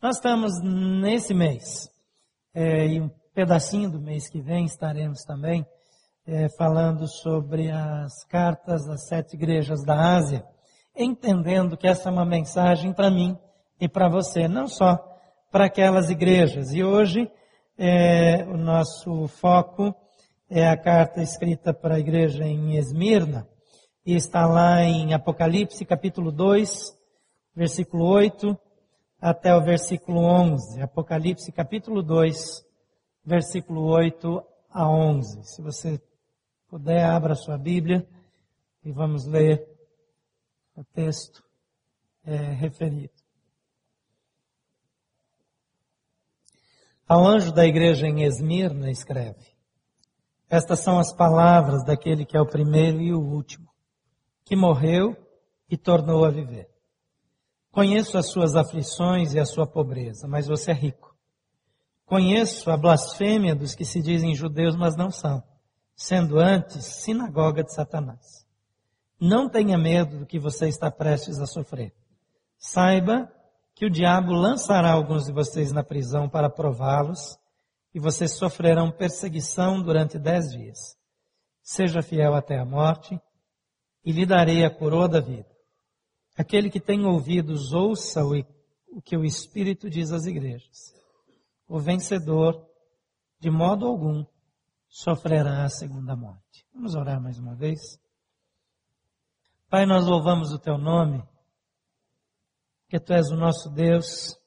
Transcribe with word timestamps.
Nós 0.00 0.18
estamos 0.18 0.62
nesse 0.62 1.34
mês, 1.34 1.90
é, 2.54 2.86
e 2.86 3.00
um 3.00 3.10
pedacinho 3.34 3.90
do 3.90 4.00
mês 4.00 4.30
que 4.30 4.40
vem 4.40 4.64
estaremos 4.64 5.24
também 5.24 5.66
é, 6.24 6.48
falando 6.56 7.08
sobre 7.08 7.68
as 7.68 8.24
cartas 8.28 8.88
às 8.88 9.08
sete 9.08 9.34
igrejas 9.34 9.82
da 9.84 10.14
Ásia, 10.14 10.46
entendendo 10.96 11.76
que 11.76 11.88
essa 11.88 12.10
é 12.10 12.12
uma 12.12 12.24
mensagem 12.24 12.92
para 12.92 13.10
mim 13.10 13.36
e 13.80 13.88
para 13.88 14.08
você, 14.08 14.46
não 14.46 14.68
só 14.68 14.96
para 15.50 15.64
aquelas 15.64 16.10
igrejas. 16.10 16.72
E 16.72 16.84
hoje 16.84 17.28
é, 17.76 18.44
o 18.44 18.56
nosso 18.56 19.26
foco 19.26 19.92
é 20.48 20.68
a 20.68 20.76
carta 20.76 21.20
escrita 21.20 21.74
para 21.74 21.96
a 21.96 22.00
igreja 22.00 22.44
em 22.44 22.76
Esmirna, 22.76 23.48
e 24.06 24.14
está 24.14 24.46
lá 24.46 24.80
em 24.80 25.12
Apocalipse 25.12 25.84
capítulo 25.84 26.30
2, 26.30 26.96
versículo 27.56 28.06
8 28.06 28.56
até 29.20 29.54
o 29.54 29.62
versículo 29.62 30.20
11. 30.20 30.80
Apocalipse 30.80 31.50
capítulo 31.52 32.02
2, 32.02 32.64
versículo 33.24 33.82
8 33.86 34.42
a 34.70 34.88
11. 34.88 35.44
Se 35.44 35.60
você 35.60 36.00
puder, 36.68 37.04
abra 37.04 37.34
sua 37.34 37.58
Bíblia 37.58 38.06
e 38.84 38.92
vamos 38.92 39.26
ler 39.26 39.66
o 40.76 40.84
texto 40.84 41.42
é, 42.24 42.36
referido. 42.36 43.12
Ao 47.06 47.26
anjo 47.26 47.52
da 47.52 47.66
igreja 47.66 48.06
em 48.06 48.22
Esmirna 48.22 48.90
escreve: 48.90 49.56
Estas 50.48 50.80
são 50.80 50.98
as 50.98 51.12
palavras 51.12 51.82
daquele 51.82 52.24
que 52.24 52.36
é 52.36 52.40
o 52.40 52.46
primeiro 52.46 53.00
e 53.00 53.14
o 53.14 53.20
último, 53.20 53.68
que 54.44 54.54
morreu 54.54 55.16
e 55.70 55.76
tornou 55.76 56.24
a 56.24 56.30
viver. 56.30 56.68
Conheço 57.78 58.18
as 58.18 58.26
suas 58.26 58.56
aflições 58.56 59.34
e 59.34 59.38
a 59.38 59.46
sua 59.46 59.64
pobreza, 59.64 60.26
mas 60.26 60.48
você 60.48 60.72
é 60.72 60.74
rico. 60.74 61.14
Conheço 62.04 62.72
a 62.72 62.76
blasfêmia 62.76 63.54
dos 63.54 63.76
que 63.76 63.84
se 63.84 64.02
dizem 64.02 64.34
judeus, 64.34 64.74
mas 64.74 64.96
não 64.96 65.12
são, 65.12 65.40
sendo 65.94 66.40
antes 66.40 66.84
sinagoga 66.84 67.62
de 67.62 67.72
Satanás. 67.72 68.44
Não 69.20 69.48
tenha 69.48 69.78
medo 69.78 70.18
do 70.18 70.26
que 70.26 70.40
você 70.40 70.66
está 70.66 70.90
prestes 70.90 71.38
a 71.38 71.46
sofrer. 71.46 71.94
Saiba 72.58 73.30
que 73.76 73.86
o 73.86 73.90
diabo 73.90 74.32
lançará 74.32 74.90
alguns 74.90 75.26
de 75.26 75.32
vocês 75.32 75.70
na 75.70 75.84
prisão 75.84 76.28
para 76.28 76.50
prová-los, 76.50 77.38
e 77.94 78.00
vocês 78.00 78.32
sofrerão 78.32 78.90
perseguição 78.90 79.80
durante 79.80 80.18
dez 80.18 80.50
dias. 80.50 80.96
Seja 81.62 82.02
fiel 82.02 82.34
até 82.34 82.58
a 82.58 82.64
morte, 82.64 83.16
e 84.04 84.10
lhe 84.10 84.26
darei 84.26 84.64
a 84.64 84.70
coroa 84.70 85.08
da 85.08 85.20
vida. 85.20 85.57
Aquele 86.38 86.70
que 86.70 86.78
tem 86.78 87.04
ouvidos, 87.04 87.72
ouça 87.72 88.22
o 88.24 89.02
que 89.02 89.16
o 89.16 89.24
Espírito 89.24 89.90
diz 89.90 90.12
às 90.12 90.24
igrejas. 90.24 90.94
O 91.66 91.80
vencedor, 91.80 92.64
de 93.40 93.50
modo 93.50 93.88
algum, 93.88 94.24
sofrerá 94.88 95.64
a 95.64 95.68
segunda 95.68 96.14
morte. 96.14 96.64
Vamos 96.72 96.94
orar 96.94 97.20
mais 97.20 97.40
uma 97.40 97.56
vez? 97.56 98.00
Pai, 99.68 99.84
nós 99.84 100.06
louvamos 100.06 100.52
o 100.52 100.60
teu 100.60 100.78
nome, 100.78 101.26
que 102.88 103.00
tu 103.00 103.12
és 103.12 103.32
o 103.32 103.36
nosso 103.36 103.68
Deus. 103.68 104.38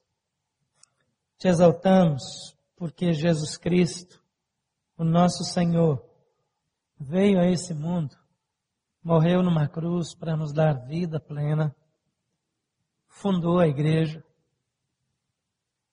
Te 1.38 1.50
exaltamos, 1.50 2.24
porque 2.78 3.12
Jesus 3.12 3.58
Cristo, 3.58 4.24
o 4.98 5.04
nosso 5.04 5.44
Senhor, 5.44 6.02
veio 6.98 7.38
a 7.38 7.48
esse 7.48 7.74
mundo, 7.74 8.16
morreu 9.04 9.44
numa 9.44 9.68
cruz 9.68 10.16
para 10.16 10.38
nos 10.38 10.54
dar 10.54 10.88
vida 10.88 11.20
plena 11.20 11.76
fundou 13.12 13.60
a 13.60 13.68
igreja 13.68 14.24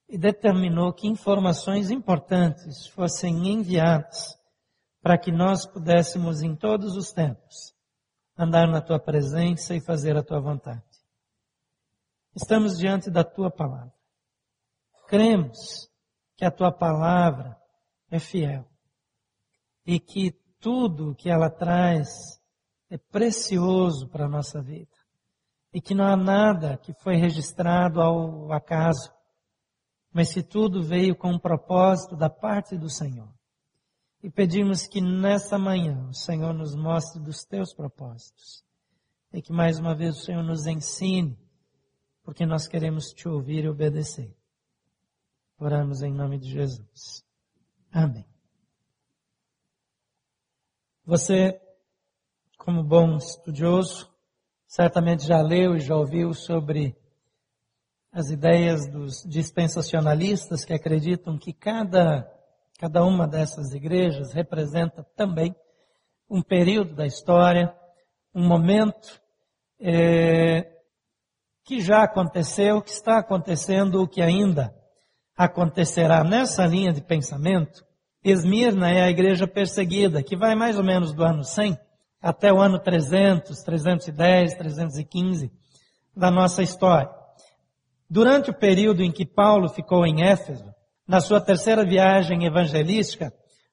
e 0.09 0.17
determinou 0.17 0.93
que 0.93 1.07
informações 1.07 1.91
importantes 1.91 2.87
fossem 2.87 3.49
enviadas 3.49 4.39
para 5.03 5.19
que 5.19 5.31
nós 5.31 5.67
pudéssemos 5.67 6.41
em 6.43 6.57
todos 6.57 6.97
os 6.97 7.13
tempos 7.13 7.75
andar 8.37 8.69
na 8.69 8.81
tua 8.81 8.99
presença 8.99 9.75
e 9.75 9.81
fazer 9.81 10.17
a 10.17 10.23
tua 10.23 10.41
vontade. 10.41 10.83
Estamos 12.35 12.79
diante 12.79 13.11
da 13.11 13.25
tua 13.25 13.51
palavra. 13.51 13.93
Cremos 15.09 15.91
que 16.37 16.45
a 16.45 16.51
tua 16.51 16.71
palavra 16.71 17.61
é 18.11 18.19
fiel 18.19 18.65
e 19.85 19.99
que 19.99 20.31
tudo 20.61 21.15
que 21.17 21.29
ela 21.29 21.51
traz 21.51 22.41
é 22.89 22.97
precioso 22.97 24.09
para 24.09 24.27
a 24.27 24.29
nossa 24.29 24.63
vida 24.63 24.98
e 25.73 25.81
que 25.81 25.95
não 25.95 26.07
há 26.07 26.17
nada 26.17 26.77
que 26.79 26.93
foi 26.95 27.17
registrado 27.17 28.01
ao 28.01 28.53
acaso, 28.53 29.13
mas 30.13 30.33
que 30.33 30.43
tudo 30.43 30.83
veio 30.83 31.15
com 31.15 31.33
um 31.33 31.39
propósito 31.39 32.17
da 32.17 32.31
parte 32.31 32.77
do 32.77 32.89
Senhor. 32.89 33.33
E 34.23 34.31
pedimos 34.31 34.87
que 34.87 35.01
nessa 35.01 35.59
manhã 35.59 36.09
o 36.09 36.15
Senhor 36.15 36.53
nos 36.53 36.75
mostre 36.75 37.23
dos 37.23 37.45
teus 37.45 37.73
propósitos 37.73 38.65
e 39.33 39.43
que 39.43 39.53
mais 39.53 39.79
uma 39.79 39.95
vez 39.95 40.17
o 40.17 40.25
Senhor 40.25 40.43
nos 40.43 40.67
ensine, 40.67 41.39
porque 42.23 42.47
nós 42.47 42.67
queremos 42.67 43.13
te 43.13 43.29
ouvir 43.29 43.65
e 43.65 43.69
obedecer. 43.69 44.35
Oramos 45.59 46.03
em 46.03 46.13
nome 46.13 46.39
de 46.39 46.51
Jesus. 46.51 47.25
Amém. 47.93 48.27
Você, 51.05 51.61
como 52.57 52.83
bom 52.83 53.17
estudioso, 53.17 54.13
certamente 54.69 55.27
já 55.27 55.41
leu 55.41 55.77
e 55.77 55.81
já 55.81 55.97
ouviu 55.97 56.35
sobre 56.35 56.95
as 58.13 58.31
ideias 58.31 58.87
dos 58.87 59.25
dispensacionalistas 59.25 60.65
que 60.65 60.75
acreditam 60.75 61.39
que 61.39 61.55
cada, 61.55 62.31
cada 62.79 63.03
uma 63.03 63.27
dessas 63.27 63.73
igrejas 63.73 64.35
representa 64.35 65.05
também 65.17 65.57
um 66.29 66.43
período 66.43 66.95
da 66.95 67.07
história, 67.07 67.75
um 68.35 68.47
momento 68.47 69.21
é, 69.81 70.71
que 71.65 71.81
já 71.81 72.03
aconteceu, 72.03 72.83
que 72.83 72.91
está 72.91 73.19
acontecendo, 73.19 74.03
o 74.03 74.09
que 74.09 74.21
ainda 74.21 74.75
acontecerá 75.35 76.23
nessa 76.23 76.67
linha 76.67 76.93
de 76.93 77.01
pensamento. 77.01 77.87
Esmirna 78.23 78.91
é 78.91 79.03
a 79.03 79.11
igreja 79.11 79.47
perseguida, 79.47 80.23
que 80.23 80.37
vai 80.37 80.55
mais 80.55 80.77
ou 80.77 80.85
menos 80.85 81.15
do 81.15 81.25
ano 81.25 81.43
100 81.43 81.79
até 82.21 82.53
o 82.53 82.61
ano 82.61 82.79
300, 82.79 83.63
310, 83.63 84.55
315 84.55 85.53
da 86.17 86.31
nossa 86.31 86.63
história. 86.63 87.11
Durante 88.11 88.51
o 88.51 88.55
período 88.55 89.03
em 89.03 89.13
que 89.13 89.25
Paulo 89.25 89.69
ficou 89.69 90.05
em 90.05 90.25
Éfeso, 90.25 90.75
na 91.07 91.21
sua 91.21 91.41
terceira 91.41 91.85
viagem 91.85 92.45
evangelística, 92.45 93.33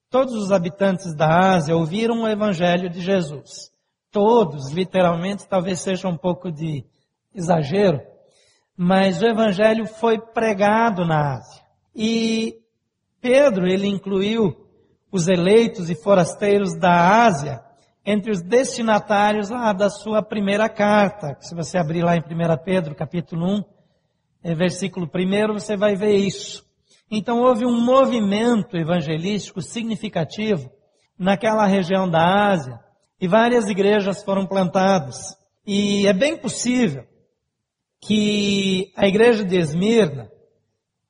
todos 0.09 0.33
os 0.35 0.51
habitantes 0.51 1.13
da 1.15 1.53
Ásia 1.53 1.75
ouviram 1.75 2.23
o 2.23 2.27
evangelho 2.27 2.89
de 2.89 3.01
Jesus. 3.01 3.71
Todos, 4.11 4.71
literalmente, 4.71 5.47
talvez 5.47 5.79
seja 5.79 6.07
um 6.07 6.17
pouco 6.17 6.51
de 6.51 6.85
exagero, 7.33 7.99
mas 8.77 9.21
o 9.21 9.25
evangelho 9.25 9.85
foi 9.85 10.19
pregado 10.19 11.05
na 11.05 11.35
Ásia. 11.35 11.63
E 11.93 12.55
Pedro, 13.19 13.67
ele 13.67 13.87
incluiu 13.87 14.55
os 15.11 15.27
eleitos 15.27 15.89
e 15.89 15.95
forasteiros 15.95 16.77
da 16.77 17.25
Ásia 17.25 17.64
entre 18.05 18.31
os 18.31 18.41
destinatários 18.41 19.51
ah, 19.51 19.73
da 19.73 19.89
sua 19.89 20.21
primeira 20.21 20.69
carta. 20.69 21.35
Se 21.39 21.55
você 21.55 21.77
abrir 21.77 22.03
lá 22.03 22.15
em 22.15 22.19
1 22.19 22.23
Pedro, 22.63 22.93
capítulo 22.93 23.47
1, 23.47 23.63
é, 24.43 24.53
versículo 24.53 25.09
1, 25.13 25.53
você 25.53 25.75
vai 25.75 25.95
ver 25.95 26.15
isso. 26.15 26.63
Então 27.09 27.41
houve 27.41 27.65
um 27.65 27.81
movimento 27.83 28.77
evangelístico 28.77 29.61
significativo 29.61 30.69
naquela 31.17 31.65
região 31.65 32.07
da 32.07 32.51
Ásia 32.51 32.79
e 33.19 33.27
várias 33.27 33.67
igrejas 33.69 34.23
foram 34.23 34.45
plantadas. 34.45 35.35
E 35.65 36.05
é 36.05 36.13
bem 36.13 36.37
possível 36.37 37.05
que 38.01 38.91
a 38.95 39.07
igreja 39.07 39.43
de 39.43 39.57
Esmirna, 39.57 40.29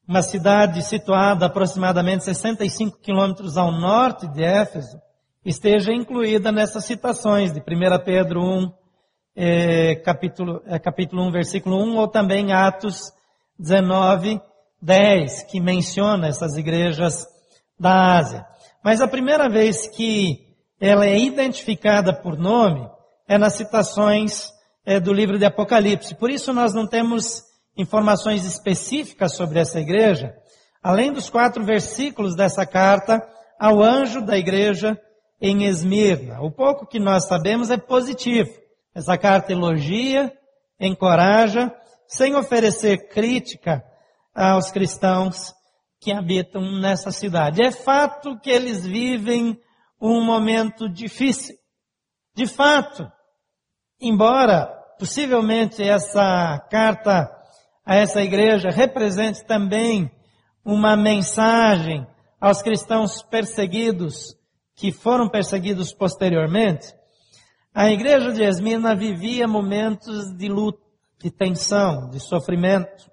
uma 0.08 0.22
cidade 0.22 0.82
situada 0.84 1.46
aproximadamente 1.46 2.24
65 2.24 3.00
quilômetros 3.02 3.58
ao 3.58 3.72
norte 3.72 4.28
de 4.28 4.44
Éfeso, 4.44 4.98
esteja 5.46 5.94
incluída 5.94 6.52
nessas 6.52 6.86
citações 6.86 7.54
de 7.54 7.60
1 7.60 7.64
Pedro 8.04 8.42
1, 8.42 8.74
é, 9.36 9.96
capítulo, 9.98 10.62
é, 10.66 10.80
capítulo 10.80 11.22
1, 11.28 11.32
versículo 11.32 11.78
1, 11.84 11.98
ou 11.98 12.08
também 12.08 12.52
Atos 12.52 13.14
19, 13.60 14.42
10, 14.82 15.44
que 15.44 15.60
menciona 15.62 16.28
essas 16.28 16.58
igrejas 16.58 17.28
da 17.80 18.18
Ásia. 18.18 18.46
Mas 18.84 19.02
a 19.02 19.08
primeira 19.08 19.48
vez 19.48 19.88
que 19.88 20.40
ela 20.82 21.06
é 21.06 21.18
identificada 21.18 22.12
por 22.12 22.38
nome 22.38 22.90
é 23.28 23.38
nas 23.38 23.54
citações 23.54 24.50
é, 24.84 25.00
do 25.00 25.14
livro 25.14 25.38
de 25.38 25.46
Apocalipse. 25.46 26.16
Por 26.16 26.32
isso 26.32 26.52
nós 26.54 26.74
não 26.74 26.88
temos 26.88 27.44
informações 27.78 28.46
específicas 28.46 29.36
sobre 29.36 29.60
essa 29.60 29.80
igreja, 29.80 30.34
além 30.82 31.12
dos 31.12 31.30
quatro 31.30 31.64
versículos 31.64 32.36
dessa 32.36 32.66
carta 32.66 33.22
ao 33.60 33.82
anjo 33.82 34.22
da 34.22 34.38
igreja 34.38 35.00
em 35.48 35.66
Esmirna. 35.66 36.42
O 36.42 36.50
pouco 36.50 36.88
que 36.88 37.00
nós 37.00 37.28
sabemos 37.28 37.70
é 37.70 37.78
positivo. 37.78 38.50
Essa 38.96 39.16
carta 39.16 39.52
elogia, 39.52 40.34
encoraja, 40.80 41.72
sem 42.08 42.36
oferecer 42.36 43.10
crítica 43.10 43.84
aos 44.34 44.72
cristãos 44.72 45.54
que 46.02 46.12
habitam 46.12 46.80
nessa 46.80 47.12
cidade. 47.12 47.62
É 47.62 47.72
fato 47.72 48.40
que 48.40 48.50
eles 48.50 48.86
vivem 48.86 49.60
um 50.02 50.24
momento 50.24 50.90
difícil. 50.90 51.56
De 52.36 52.48
fato, 52.48 53.08
embora 54.02 54.66
possivelmente 54.98 55.84
essa 55.84 56.58
carta 56.72 57.32
a 57.86 57.96
essa 57.96 58.22
igreja 58.22 58.72
represente 58.72 59.46
também 59.46 60.10
uma 60.64 60.98
mensagem 60.98 62.06
aos 62.42 62.64
cristãos 62.64 63.22
perseguidos 63.22 64.36
que 64.76 64.92
foram 64.92 65.30
perseguidos 65.30 65.94
posteriormente, 65.94 66.94
a 67.74 67.90
igreja 67.92 68.32
de 68.32 68.44
Esmina 68.44 68.96
vivia 68.96 69.48
momentos 69.48 70.34
de 70.38 70.48
luta, 70.48 70.80
de 71.20 71.30
tensão, 71.30 72.10
de 72.10 72.20
sofrimento. 72.20 73.12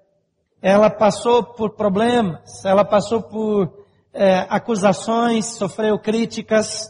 Ela 0.61 0.89
passou 0.89 1.43
por 1.43 1.75
problemas, 1.75 2.63
ela 2.63 2.85
passou 2.85 3.21
por 3.23 3.85
é, 4.13 4.45
acusações, 4.49 5.57
sofreu 5.57 5.99
críticas 5.99 6.89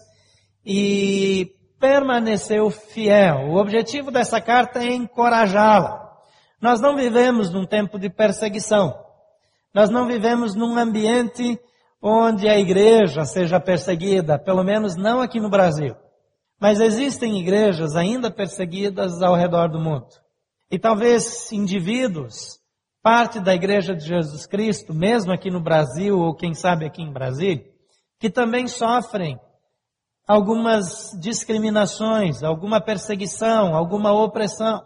e 0.66 1.52
permaneceu 1.80 2.70
fiel. 2.70 3.50
O 3.50 3.56
objetivo 3.56 4.12
dessa 4.12 4.40
carta 4.40 4.80
é 4.80 4.94
encorajá-la. 4.94 6.04
Nós 6.62 6.80
não 6.80 6.96
vivemos 6.96 7.50
num 7.50 7.66
tempo 7.66 7.98
de 7.98 8.10
perseguição. 8.10 8.94
Nós 9.74 9.90
não 9.90 10.06
vivemos 10.06 10.54
num 10.56 10.78
ambiente 10.78 11.60
onde 12.06 12.50
a 12.50 12.60
igreja 12.60 13.24
seja 13.24 13.62
perseguida, 13.62 14.38
pelo 14.38 14.62
menos 14.62 14.98
não 14.98 15.22
aqui 15.22 15.40
no 15.40 15.50
Brasil. 15.50 15.96
Mas 16.60 16.82
existem 16.82 17.40
igrejas 17.40 17.96
ainda 17.96 18.30
perseguidas 18.30 19.22
ao 19.22 19.36
redor 19.36 19.70
do 19.70 19.80
mundo. 19.80 20.10
E 20.70 20.78
talvez 20.78 21.50
indivíduos, 21.54 22.60
parte 23.02 23.40
da 23.40 23.56
igreja 23.56 23.96
de 23.96 24.06
Jesus 24.06 24.46
Cristo, 24.46 24.94
mesmo 24.94 25.32
aqui 25.32 25.50
no 25.50 25.62
Brasil, 25.62 26.20
ou 26.20 26.36
quem 26.36 26.54
sabe 26.54 26.86
aqui 26.86 27.02
em 27.02 27.14
Brasília, 27.14 27.64
que 28.20 28.30
também 28.30 28.68
sofrem 28.68 29.40
algumas 30.28 31.18
discriminações, 31.22 32.44
alguma 32.44 32.82
perseguição, 32.82 33.74
alguma 33.74 34.12
opressão. 34.12 34.82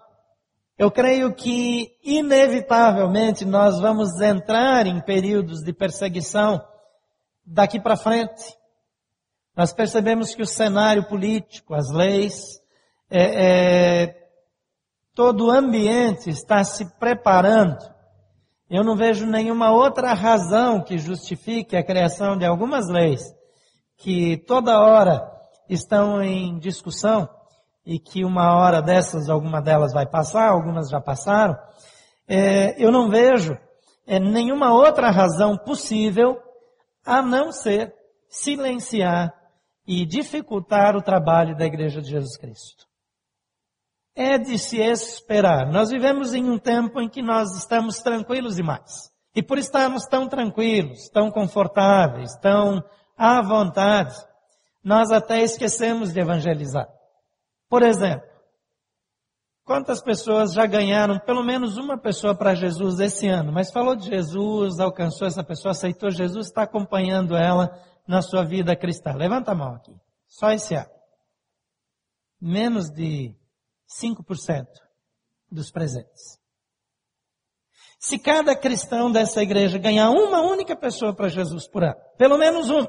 Eu 0.78 0.92
creio 0.92 1.34
que, 1.34 1.90
inevitavelmente, 2.04 3.44
nós 3.44 3.80
vamos 3.80 4.22
entrar 4.22 4.86
em 4.86 5.02
períodos 5.02 5.64
de 5.64 5.74
perseguição 5.74 6.62
daqui 7.48 7.80
para 7.80 7.96
frente. 7.96 8.44
Nós 9.56 9.74
percebemos 9.74 10.36
que 10.36 10.42
o 10.42 10.46
cenário 10.46 11.08
político, 11.08 11.74
as 11.74 11.90
leis, 11.90 12.60
é, 13.10 14.04
é, 14.04 14.28
todo 15.16 15.48
o 15.48 15.52
ambiente 15.52 16.30
está 16.30 16.64
se 16.64 16.86
preparando. 17.00 17.78
Eu 18.70 18.84
não 18.84 18.98
vejo 18.98 19.26
nenhuma 19.26 19.72
outra 19.72 20.14
razão 20.14 20.84
que 20.84 20.98
justifique 20.98 21.78
a 21.78 21.84
criação 21.84 22.38
de 22.38 22.46
algumas 22.46 22.90
leis 22.90 23.24
que 23.96 24.38
toda 24.46 24.80
hora 24.80 25.26
estão 25.70 26.22
em 26.22 26.60
discussão 26.60 27.28
e 27.86 27.98
que 27.98 28.26
uma 28.26 28.56
hora 28.56 28.82
dessas, 28.82 29.30
alguma 29.30 29.62
delas 29.62 29.94
vai 29.94 30.06
passar, 30.06 30.50
algumas 30.50 30.90
já 30.90 31.00
passaram. 31.00 31.58
É, 32.28 32.76
eu 32.78 32.92
não 32.92 33.10
vejo 33.10 33.58
é, 34.06 34.20
nenhuma 34.20 34.74
outra 34.74 35.10
razão 35.10 35.58
possível 35.58 36.38
a 37.08 37.22
não 37.22 37.54
ser 37.54 37.94
silenciar 38.30 39.34
e 39.88 40.06
dificultar 40.06 40.98
o 40.98 41.02
trabalho 41.02 41.56
da 41.56 41.66
Igreja 41.66 42.02
de 42.02 42.10
Jesus 42.10 42.38
Cristo. 42.38 42.86
É 44.14 44.38
de 44.38 44.60
se 44.60 44.78
esperar. 44.82 45.72
Nós 45.72 45.90
vivemos 45.90 46.34
em 46.34 46.44
um 46.50 46.60
tempo 46.60 47.00
em 47.00 47.08
que 47.08 47.22
nós 47.22 47.56
estamos 47.56 48.00
tranquilos 48.00 48.58
demais. 48.58 48.92
E 49.34 49.42
por 49.42 49.58
estarmos 49.58 50.04
tão 50.06 50.28
tranquilos, 50.28 51.08
tão 51.10 51.32
confortáveis, 51.32 52.36
tão 52.42 52.84
à 53.16 53.42
vontade, 53.42 54.16
nós 54.84 55.10
até 55.12 55.42
esquecemos 55.42 56.12
de 56.12 56.20
evangelizar. 56.20 56.88
Por 57.70 57.84
exemplo, 57.84 58.28
quantas 59.68 60.02
pessoas 60.02 60.54
já 60.54 60.66
ganharam 60.66 61.20
pelo 61.20 61.44
menos 61.44 61.78
uma 61.78 61.98
pessoa 61.98 62.34
para 62.34 62.56
Jesus 62.56 63.02
esse 63.02 63.28
ano, 63.28 63.52
mas 63.52 63.70
falou 63.70 63.98
de 63.98 64.08
Jesus, 64.08 64.80
alcançou 64.80 65.28
essa 65.28 65.44
pessoa, 65.44 65.72
aceitou 65.72 66.10
Jesus, 66.10 66.48
está 66.48 66.64
acompanhando 66.64 67.36
ela 67.36 67.70
na 68.08 68.22
sua 68.22 68.46
vida 68.46 68.76
cristã? 68.78 69.14
Levanta 69.14 69.52
a 69.52 69.56
mão 69.56 69.76
aqui. 69.76 69.94
Só 70.26 70.52
esse 70.52 70.74
ano. 70.74 70.90
Menos 72.40 72.90
de 72.90 73.36
5% 74.02 74.66
dos 75.52 75.70
presentes. 75.70 76.40
Se 78.00 78.18
cada 78.18 78.56
cristão 78.56 79.12
dessa 79.12 79.44
igreja 79.44 79.78
ganhar 79.78 80.10
uma 80.12 80.42
única 80.42 80.78
pessoa 80.78 81.14
para 81.14 81.28
Jesus 81.28 81.68
por 81.68 81.84
ano, 81.84 81.98
pelo 82.18 82.38
menos 82.38 82.70
um, 82.70 82.88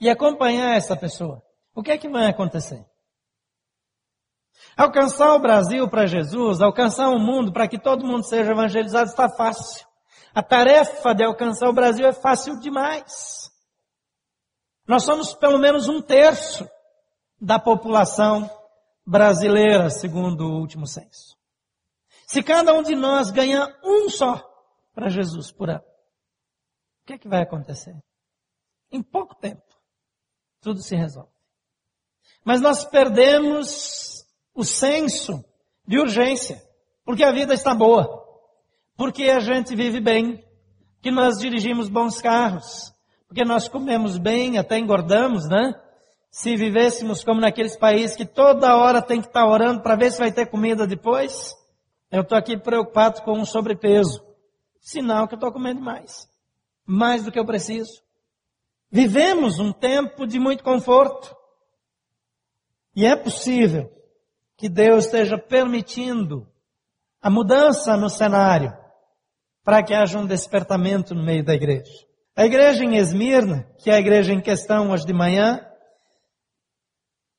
e 0.00 0.08
acompanhar 0.08 0.76
essa 0.76 0.96
pessoa, 0.96 1.42
o 1.74 1.82
que 1.82 1.90
é 1.90 1.98
que 1.98 2.08
vai 2.08 2.26
acontecer? 2.26 2.84
Alcançar 4.76 5.34
o 5.34 5.40
Brasil 5.40 5.88
para 5.88 6.06
Jesus, 6.06 6.60
alcançar 6.60 7.08
o 7.08 7.18
mundo 7.18 7.52
para 7.52 7.68
que 7.68 7.78
todo 7.78 8.06
mundo 8.06 8.24
seja 8.24 8.52
evangelizado 8.52 9.10
está 9.10 9.28
fácil. 9.28 9.86
A 10.34 10.42
tarefa 10.42 11.14
de 11.14 11.24
alcançar 11.24 11.68
o 11.68 11.72
Brasil 11.72 12.06
é 12.06 12.12
fácil 12.12 12.58
demais. 12.60 13.50
Nós 14.86 15.04
somos 15.04 15.34
pelo 15.34 15.58
menos 15.58 15.88
um 15.88 16.00
terço 16.00 16.68
da 17.40 17.58
população 17.58 18.50
brasileira, 19.06 19.90
segundo 19.90 20.46
o 20.46 20.60
último 20.60 20.86
censo. 20.86 21.36
Se 22.26 22.42
cada 22.42 22.72
um 22.72 22.82
de 22.82 22.94
nós 22.94 23.30
ganhar 23.30 23.68
um 23.82 24.08
só 24.08 24.40
para 24.94 25.08
Jesus 25.08 25.50
por 25.50 25.70
ano, 25.70 25.84
o 27.02 27.06
que 27.06 27.14
é 27.14 27.18
que 27.18 27.28
vai 27.28 27.42
acontecer? 27.42 27.96
Em 28.92 29.02
pouco 29.02 29.34
tempo, 29.34 29.62
tudo 30.60 30.80
se 30.82 30.94
resolve. 30.94 31.32
Mas 32.44 32.60
nós 32.60 32.84
perdemos 32.84 34.09
o 34.60 34.64
senso 34.64 35.42
de 35.86 35.98
urgência, 35.98 36.62
porque 37.02 37.24
a 37.24 37.32
vida 37.32 37.54
está 37.54 37.74
boa, 37.74 38.22
porque 38.94 39.24
a 39.24 39.40
gente 39.40 39.74
vive 39.74 40.00
bem, 40.00 40.44
que 41.00 41.10
nós 41.10 41.38
dirigimos 41.38 41.88
bons 41.88 42.20
carros, 42.20 42.92
porque 43.26 43.42
nós 43.42 43.68
comemos 43.68 44.18
bem, 44.18 44.58
até 44.58 44.78
engordamos, 44.78 45.48
né? 45.48 45.72
Se 46.30 46.56
vivêssemos 46.56 47.24
como 47.24 47.40
naqueles 47.40 47.74
países 47.74 48.14
que 48.14 48.26
toda 48.26 48.76
hora 48.76 49.00
tem 49.00 49.20
que 49.20 49.28
estar 49.28 49.46
orando 49.46 49.80
para 49.82 49.96
ver 49.96 50.12
se 50.12 50.18
vai 50.18 50.30
ter 50.30 50.46
comida 50.46 50.86
depois, 50.86 51.56
eu 52.10 52.20
estou 52.20 52.36
aqui 52.36 52.58
preocupado 52.58 53.22
com 53.22 53.40
o 53.40 53.46
sobrepeso. 53.46 54.22
Sinal 54.78 55.26
que 55.26 55.34
eu 55.34 55.38
estou 55.38 55.50
comendo 55.52 55.80
mais. 55.80 56.28
Mais 56.84 57.24
do 57.24 57.32
que 57.32 57.38
eu 57.38 57.46
preciso. 57.46 58.02
Vivemos 58.90 59.58
um 59.58 59.72
tempo 59.72 60.26
de 60.26 60.38
muito 60.38 60.62
conforto. 60.62 61.34
E 62.94 63.06
é 63.06 63.16
possível 63.16 63.90
que 64.60 64.68
Deus 64.68 65.06
esteja 65.06 65.38
permitindo 65.38 66.46
a 67.22 67.30
mudança 67.30 67.96
no 67.96 68.10
cenário 68.10 68.70
para 69.64 69.82
que 69.82 69.94
haja 69.94 70.18
um 70.18 70.26
despertamento 70.26 71.14
no 71.14 71.24
meio 71.24 71.42
da 71.42 71.54
igreja. 71.54 71.90
A 72.36 72.44
igreja 72.44 72.84
em 72.84 72.98
Esmirna, 72.98 73.66
que 73.78 73.90
é 73.90 73.94
a 73.94 73.98
igreja 73.98 74.34
em 74.34 74.40
questão 74.40 74.90
hoje 74.90 75.06
de 75.06 75.14
manhã, 75.14 75.66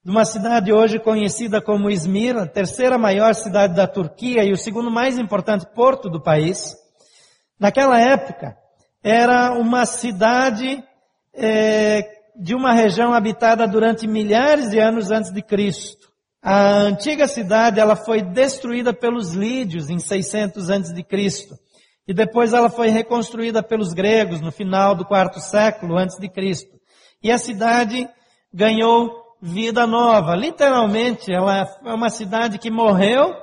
de 0.04 0.10
uma 0.10 0.26
cidade 0.26 0.74
hoje 0.74 0.98
conhecida 0.98 1.62
como 1.62 1.92
Izmir, 1.92 2.36
a 2.36 2.48
terceira 2.48 2.98
maior 2.98 3.36
cidade 3.36 3.76
da 3.76 3.86
Turquia 3.86 4.44
e 4.44 4.52
o 4.52 4.58
segundo 4.58 4.90
mais 4.90 5.20
importante 5.20 5.68
porto 5.76 6.10
do 6.10 6.20
país, 6.20 6.76
naquela 7.60 8.02
época 8.02 8.58
era 9.04 9.52
uma 9.52 9.86
cidade 9.86 10.84
é, 11.36 12.02
de 12.36 12.56
uma 12.56 12.74
região 12.74 13.14
habitada 13.14 13.68
durante 13.68 14.08
milhares 14.08 14.72
de 14.72 14.80
anos 14.80 15.12
antes 15.12 15.32
de 15.32 15.44
Cristo. 15.44 16.11
A 16.44 16.80
antiga 16.80 17.28
cidade 17.28 17.80
ela 17.80 17.96
foi 17.96 18.22
destruída 18.22 18.94
pelos 18.94 19.34
lídios 19.34 19.90
em 19.90 20.00
600 20.00 20.70
antes 20.70 20.94
de 20.94 21.04
Cristo 21.04 21.56
e 22.08 22.14
depois 22.14 22.52
ela 22.52 22.70
foi 22.70 22.90
reconstruída 22.90 23.62
pelos 23.62 23.94
gregos 23.94 24.42
no 24.42 24.52
final 24.52 24.96
do 24.96 25.06
quarto 25.06 25.40
século 25.40 25.98
antes 25.98 26.18
de 26.18 26.28
Cristo. 26.28 26.72
E 27.24 27.32
a 27.32 27.38
cidade 27.38 28.10
ganhou 28.52 29.12
vida 29.42 29.86
nova. 29.86 30.36
Literalmente, 30.36 31.32
ela 31.32 31.68
é 31.86 31.94
uma 31.94 32.10
cidade 32.10 32.58
que 32.58 32.72
morreu 32.72 33.34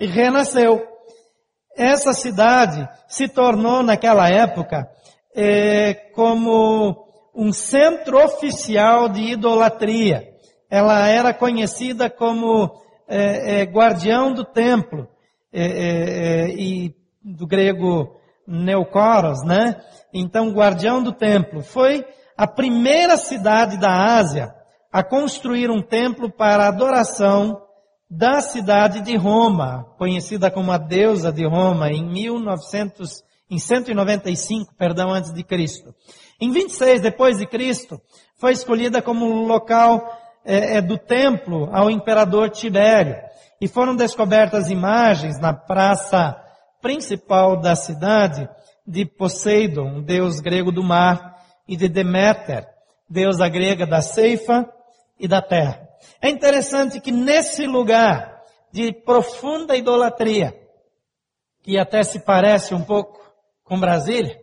e 0.00 0.06
renasceu. 0.06 0.82
Essa 1.76 2.12
cidade 2.12 2.88
se 3.06 3.28
tornou 3.28 3.82
naquela 3.82 4.28
época 4.28 4.88
é, 5.34 5.94
como 6.14 7.06
um 7.34 7.52
centro 7.52 8.24
oficial 8.24 9.08
de 9.08 9.32
idolatria. 9.32 10.26
Ela 10.70 11.06
era 11.08 11.32
conhecida 11.32 12.10
como 12.10 12.82
é, 13.06 13.60
é, 13.60 13.64
guardião 13.64 14.32
do 14.32 14.44
templo. 14.44 15.08
É, 15.50 15.62
é, 15.62 15.70
é, 15.70 16.48
e 16.50 16.94
do 17.24 17.46
grego 17.46 18.14
Neocoros, 18.46 19.42
né? 19.44 19.80
Então, 20.12 20.52
guardião 20.52 21.02
do 21.02 21.12
templo. 21.12 21.62
Foi 21.62 22.04
a 22.36 22.46
primeira 22.46 23.16
cidade 23.16 23.78
da 23.78 24.16
Ásia 24.18 24.54
a 24.92 25.02
construir 25.02 25.70
um 25.70 25.82
templo 25.82 26.30
para 26.30 26.68
adoração 26.68 27.62
da 28.10 28.40
cidade 28.40 29.00
de 29.02 29.16
Roma, 29.16 29.86
conhecida 29.98 30.50
como 30.50 30.72
a 30.72 30.78
deusa 30.78 31.32
de 31.32 31.46
Roma, 31.46 31.90
em 31.90 32.06
1900 32.06 33.22
em 33.50 33.58
195, 33.58 34.74
perdão, 34.76 35.10
antes 35.10 35.32
de 35.32 35.42
Cristo. 35.42 35.94
Em 36.38 36.50
26 36.50 37.00
depois 37.00 37.38
de 37.38 37.46
Cristo, 37.46 38.00
foi 38.36 38.52
escolhida 38.52 39.00
como 39.00 39.46
local 39.46 40.06
é, 40.44 40.76
é, 40.76 40.80
do 40.80 40.96
templo 40.96 41.68
ao 41.72 41.90
imperador 41.90 42.50
Tibério. 42.50 43.16
E 43.60 43.66
foram 43.66 43.96
descobertas 43.96 44.70
imagens 44.70 45.40
na 45.40 45.52
praça 45.52 46.36
principal 46.80 47.60
da 47.60 47.74
cidade 47.74 48.48
de 48.86 49.04
Poseidon, 49.04 50.00
deus 50.02 50.40
grego 50.40 50.72
do 50.72 50.82
mar, 50.82 51.36
e 51.68 51.76
de 51.76 51.88
Deméter, 51.88 52.66
deusa 53.08 53.48
grega 53.48 53.86
da 53.86 54.00
ceifa 54.00 54.66
e 55.20 55.28
da 55.28 55.42
terra. 55.42 55.86
É 56.20 56.30
interessante 56.30 57.00
que 57.00 57.12
nesse 57.12 57.66
lugar 57.66 58.42
de 58.72 58.92
profunda 58.92 59.76
idolatria, 59.76 60.54
que 61.62 61.78
até 61.78 62.02
se 62.02 62.20
parece 62.20 62.74
um 62.74 62.82
pouco 62.82 63.20
com 63.64 63.78
Brasília, 63.78 64.40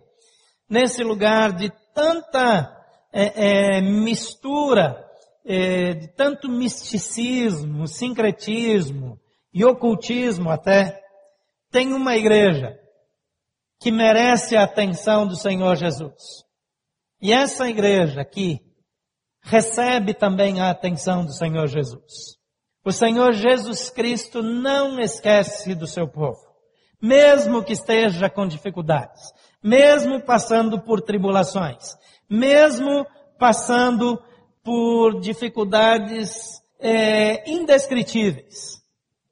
nesse 0.70 1.04
lugar 1.04 1.54
de 1.54 1.72
tanta 1.94 2.72
é, 3.12 3.78
é, 3.78 3.82
mistura, 3.82 5.05
é, 5.46 5.94
de 5.94 6.08
tanto 6.08 6.50
misticismo, 6.50 7.88
sincretismo 7.88 9.20
e 9.54 9.64
ocultismo 9.64 10.50
até, 10.50 11.00
tem 11.72 11.94
uma 11.94 12.16
igreja 12.16 12.78
que 13.80 13.92
merece 13.92 14.58
a 14.58 14.64
atenção 14.64 15.28
do 15.28 15.36
Senhor 15.36 15.76
Jesus. 15.76 16.44
E 17.22 17.32
essa 17.32 17.70
igreja 17.70 18.22
aqui 18.22 18.60
recebe 19.42 20.14
também 20.14 20.60
a 20.60 20.72
atenção 20.72 21.24
do 21.24 21.32
Senhor 21.32 21.68
Jesus. 21.68 22.36
O 22.84 22.92
Senhor 22.92 23.34
Jesus 23.34 23.90
Cristo 23.90 24.42
não 24.42 25.00
esquece 25.00 25.74
do 25.76 25.88
seu 25.88 26.08
povo, 26.08 26.40
mesmo 27.02 27.64
que 27.64 27.74
esteja 27.74 28.30
com 28.30 28.48
dificuldades, 28.48 29.22
mesmo 29.64 30.22
passando 30.22 30.80
por 30.82 31.02
tribulações, 31.02 31.96
mesmo 32.30 33.06
passando 33.40 34.22
por 34.66 35.22
dificuldades 35.22 36.60
é, 36.80 37.48
indescritíveis. 37.50 38.84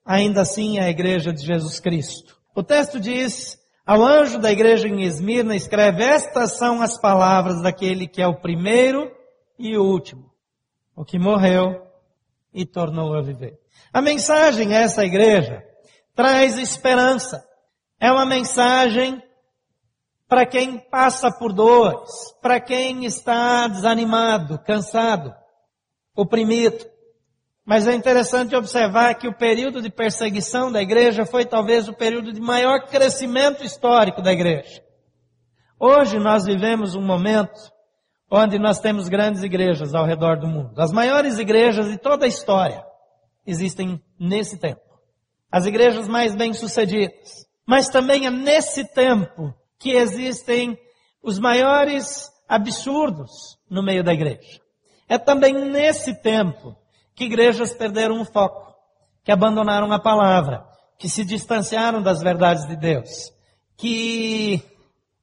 Ainda 0.06 0.42
assim, 0.42 0.78
a 0.78 0.90
igreja 0.90 1.34
de 1.34 1.44
Jesus 1.44 1.80
Cristo. 1.80 2.38
O 2.56 2.62
texto 2.62 3.00
diz, 3.00 3.58
ao 3.84 4.04
anjo 4.04 4.38
da 4.38 4.52
igreja 4.52 4.88
em 4.88 5.02
Esmirna, 5.02 5.56
escreve, 5.56 6.04
estas 6.04 6.52
são 6.52 6.84
as 6.84 7.00
palavras 7.00 7.64
daquele 7.64 8.08
que 8.08 8.22
é 8.22 8.28
o 8.28 8.40
primeiro 8.40 9.12
e 9.58 9.76
o 9.76 9.84
último, 9.84 10.32
o 10.96 11.04
que 11.04 11.18
morreu 11.18 11.82
e 12.54 12.64
tornou 12.64 13.16
a 13.16 13.22
viver. 13.22 13.58
A 13.92 14.02
mensagem 14.04 14.76
a 14.76 14.82
essa 14.82 15.04
igreja 15.04 15.64
traz 16.14 16.60
esperança. 16.60 17.44
É 18.00 18.12
uma 18.12 18.26
mensagem 18.26 19.20
para 20.34 20.48
quem 20.48 20.80
passa 20.80 21.32
por 21.32 21.54
dores, 21.54 22.10
para 22.42 22.60
quem 22.60 23.06
está 23.06 23.68
desanimado, 23.68 24.58
cansado, 24.58 25.32
oprimido. 26.16 26.84
Mas 27.64 27.88
é 27.88 27.94
interessante 27.94 28.56
observar 28.56 29.14
que 29.14 29.28
o 29.28 29.38
período 29.38 29.80
de 29.80 29.92
perseguição 29.92 30.72
da 30.72 30.82
igreja 30.82 31.24
foi 31.24 31.46
talvez 31.46 31.88
o 31.88 31.94
período 31.94 32.34
de 32.34 32.42
maior 32.42 32.88
crescimento 32.88 33.64
histórico 33.64 34.24
da 34.24 34.34
igreja. 34.34 34.82
Hoje 35.80 36.18
nós 36.18 36.46
vivemos 36.46 36.96
um 36.96 37.06
momento 37.06 37.72
onde 38.28 38.58
nós 38.58 38.80
temos 38.80 39.08
grandes 39.08 39.44
igrejas 39.44 39.94
ao 39.94 40.04
redor 40.04 40.40
do 40.40 40.48
mundo. 40.48 40.82
As 40.82 40.92
maiores 40.92 41.38
igrejas 41.38 41.92
de 41.92 42.00
toda 42.00 42.26
a 42.26 42.28
história 42.28 42.84
existem 43.46 44.02
nesse 44.20 44.58
tempo. 44.58 44.82
As 45.52 45.68
igrejas 45.68 46.08
mais 46.08 46.34
bem-sucedidas. 46.34 47.46
Mas 47.68 47.88
também 47.88 48.26
é 48.26 48.32
nesse 48.32 48.84
tempo 48.96 49.54
que 49.84 49.92
existem 49.92 50.80
os 51.22 51.38
maiores 51.38 52.32
absurdos 52.48 53.60
no 53.70 53.84
meio 53.84 54.02
da 54.02 54.14
igreja. 54.14 54.62
É 55.10 55.18
também 55.18 55.54
nesse 55.54 56.16
tempo 56.22 56.74
que 57.14 57.26
igrejas 57.26 57.74
perderam 57.74 58.22
o 58.22 58.26
foco, 58.26 58.74
que 59.26 59.32
abandonaram 59.32 59.92
a 59.92 60.00
palavra, 60.00 60.64
que 60.98 61.10
se 61.10 61.26
distanciaram 61.26 62.02
das 62.02 62.22
verdades 62.22 62.66
de 62.66 62.78
Deus, 62.78 63.34
que 63.76 64.64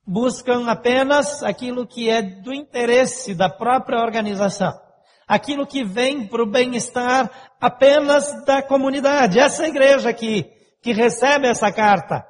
buscam 0.07 0.67
apenas 0.69 1.43
aquilo 1.43 1.87
que 1.87 2.11
é 2.11 2.21
do 2.21 2.53
interesse 2.53 3.35
da 3.35 3.49
própria 3.49 3.99
organização, 3.99 4.79
aquilo 5.27 5.67
que 5.67 5.83
vem 5.83 6.27
para 6.27 6.43
o 6.43 6.51
bem-estar 6.51 7.31
apenas 7.59 8.45
da 8.45 8.61
comunidade. 8.61 9.39
Essa 9.39 9.67
igreja 9.67 10.11
aqui, 10.11 10.45
que 10.83 10.93
recebe 10.93 11.47
essa 11.49 11.73
carta, 11.73 12.29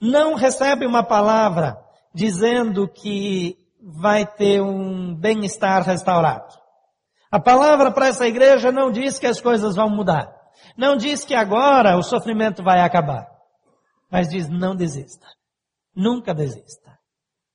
não 0.00 0.34
recebe 0.34 0.86
uma 0.86 1.02
palavra 1.02 1.78
dizendo 2.14 2.88
que 2.88 3.56
vai 3.80 4.26
ter 4.26 4.60
um 4.62 5.14
bem-estar 5.14 5.82
restaurado. 5.82 6.54
A 7.30 7.40
palavra 7.40 7.90
para 7.90 8.08
essa 8.08 8.26
igreja 8.26 8.70
não 8.70 8.90
diz 8.90 9.18
que 9.18 9.26
as 9.26 9.40
coisas 9.40 9.74
vão 9.74 9.90
mudar. 9.90 10.32
Não 10.76 10.96
diz 10.96 11.24
que 11.24 11.34
agora 11.34 11.96
o 11.96 12.02
sofrimento 12.02 12.62
vai 12.62 12.80
acabar. 12.80 13.26
Mas 14.10 14.28
diz 14.28 14.48
não 14.48 14.76
desista. 14.76 15.26
Nunca 15.94 16.32
desista. 16.32 16.96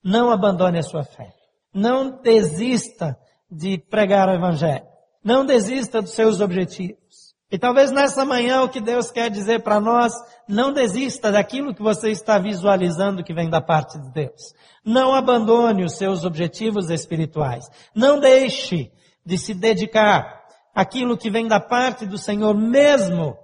Não 0.04 0.30
abandone 0.30 0.78
a 0.78 0.82
sua 0.82 1.02
fé. 1.02 1.32
Não 1.72 2.20
desista 2.20 3.18
de 3.50 3.78
pregar 3.78 4.28
o 4.28 4.34
evangelho. 4.34 4.86
Não 5.24 5.44
desista 5.44 6.00
dos 6.00 6.12
seus 6.12 6.40
objetivos. 6.40 7.09
E 7.50 7.58
talvez 7.58 7.90
nessa 7.90 8.24
manhã 8.24 8.62
o 8.62 8.68
que 8.68 8.80
Deus 8.80 9.10
quer 9.10 9.28
dizer 9.28 9.62
para 9.62 9.80
nós, 9.80 10.12
não 10.48 10.72
desista 10.72 11.32
daquilo 11.32 11.74
que 11.74 11.82
você 11.82 12.10
está 12.10 12.38
visualizando 12.38 13.24
que 13.24 13.34
vem 13.34 13.50
da 13.50 13.60
parte 13.60 13.98
de 13.98 14.12
Deus. 14.12 14.54
Não 14.84 15.12
abandone 15.14 15.84
os 15.84 15.96
seus 15.96 16.24
objetivos 16.24 16.90
espirituais. 16.90 17.68
Não 17.94 18.20
deixe 18.20 18.92
de 19.26 19.36
se 19.36 19.52
dedicar 19.52 20.40
àquilo 20.72 21.18
que 21.18 21.28
vem 21.28 21.48
da 21.48 21.58
parte 21.58 22.06
do 22.06 22.16
Senhor, 22.16 22.54
mesmo 22.54 23.36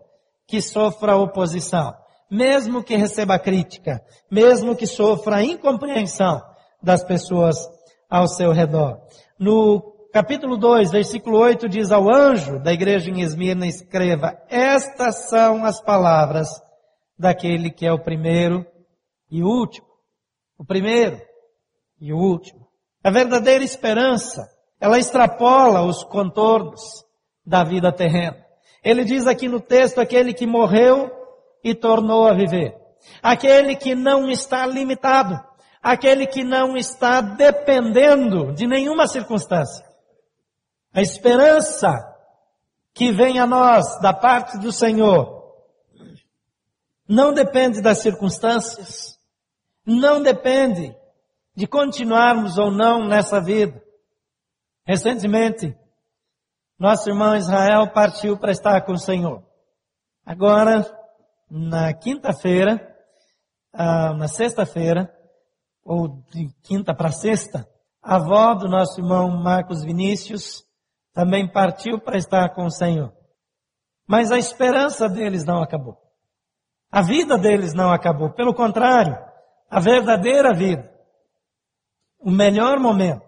que 0.46 0.62
sofra 0.62 1.16
oposição, 1.16 1.92
mesmo 2.30 2.84
que 2.84 2.94
receba 2.94 3.38
crítica, 3.40 4.00
mesmo 4.30 4.76
que 4.76 4.86
sofra 4.86 5.42
incompreensão 5.42 6.40
das 6.80 7.02
pessoas 7.02 7.56
ao 8.08 8.28
seu 8.28 8.52
redor. 8.52 9.00
No 9.38 9.95
capítulo 10.16 10.56
2, 10.56 10.92
versículo 10.92 11.36
8 11.40 11.68
diz 11.68 11.92
ao 11.92 12.08
anjo 12.08 12.58
da 12.58 12.72
igreja 12.72 13.10
em 13.10 13.20
Esmirna, 13.20 13.66
escreva, 13.66 14.34
estas 14.48 15.28
são 15.28 15.62
as 15.62 15.78
palavras 15.78 16.48
daquele 17.18 17.70
que 17.70 17.84
é 17.84 17.92
o 17.92 18.02
primeiro 18.02 18.64
e 19.30 19.42
o 19.42 19.46
último. 19.46 19.86
O 20.58 20.64
primeiro 20.64 21.20
e 22.00 22.14
o 22.14 22.16
último. 22.16 22.66
A 23.04 23.10
verdadeira 23.10 23.62
esperança, 23.62 24.48
ela 24.80 24.98
extrapola 24.98 25.82
os 25.82 26.02
contornos 26.02 26.80
da 27.44 27.62
vida 27.62 27.92
terrena. 27.92 28.42
Ele 28.82 29.04
diz 29.04 29.26
aqui 29.26 29.48
no 29.48 29.60
texto, 29.60 30.00
aquele 30.00 30.32
que 30.32 30.46
morreu 30.46 31.10
e 31.62 31.74
tornou 31.74 32.26
a 32.26 32.32
viver. 32.32 32.74
Aquele 33.22 33.76
que 33.76 33.94
não 33.94 34.30
está 34.30 34.64
limitado. 34.64 35.38
Aquele 35.82 36.26
que 36.26 36.42
não 36.42 36.74
está 36.74 37.20
dependendo 37.20 38.54
de 38.54 38.66
nenhuma 38.66 39.06
circunstância. 39.06 39.85
A 40.96 41.02
esperança 41.02 41.92
que 42.94 43.12
vem 43.12 43.38
a 43.38 43.46
nós 43.46 44.00
da 44.00 44.14
parte 44.14 44.56
do 44.56 44.72
Senhor 44.72 45.54
não 47.06 47.34
depende 47.34 47.82
das 47.82 47.98
circunstâncias, 47.98 49.20
não 49.84 50.22
depende 50.22 50.96
de 51.54 51.66
continuarmos 51.66 52.56
ou 52.56 52.70
não 52.70 53.06
nessa 53.06 53.42
vida. 53.42 53.78
Recentemente, 54.86 55.76
nosso 56.78 57.10
irmão 57.10 57.36
Israel 57.36 57.92
partiu 57.92 58.38
para 58.38 58.52
estar 58.52 58.80
com 58.86 58.92
o 58.92 58.98
Senhor. 58.98 59.44
Agora, 60.24 60.82
na 61.50 61.92
quinta-feira, 61.92 62.96
ah, 63.70 64.14
na 64.14 64.28
sexta-feira, 64.28 65.14
ou 65.84 66.22
de 66.30 66.48
quinta 66.62 66.94
para 66.94 67.12
sexta, 67.12 67.68
a 68.02 68.16
avó 68.16 68.54
do 68.54 68.66
nosso 68.66 68.98
irmão 68.98 69.28
Marcos 69.28 69.84
Vinícius 69.84 70.65
também 71.16 71.48
partiu 71.50 71.98
para 71.98 72.18
estar 72.18 72.50
com 72.50 72.66
o 72.66 72.70
Senhor. 72.70 73.10
Mas 74.06 74.30
a 74.30 74.36
esperança 74.36 75.08
deles 75.08 75.46
não 75.46 75.62
acabou. 75.62 75.96
A 76.92 77.00
vida 77.00 77.38
deles 77.38 77.72
não 77.72 77.90
acabou. 77.90 78.34
Pelo 78.34 78.52
contrário, 78.52 79.16
a 79.70 79.80
verdadeira 79.80 80.52
vida, 80.52 80.92
o 82.18 82.30
melhor 82.30 82.78
momento, 82.78 83.24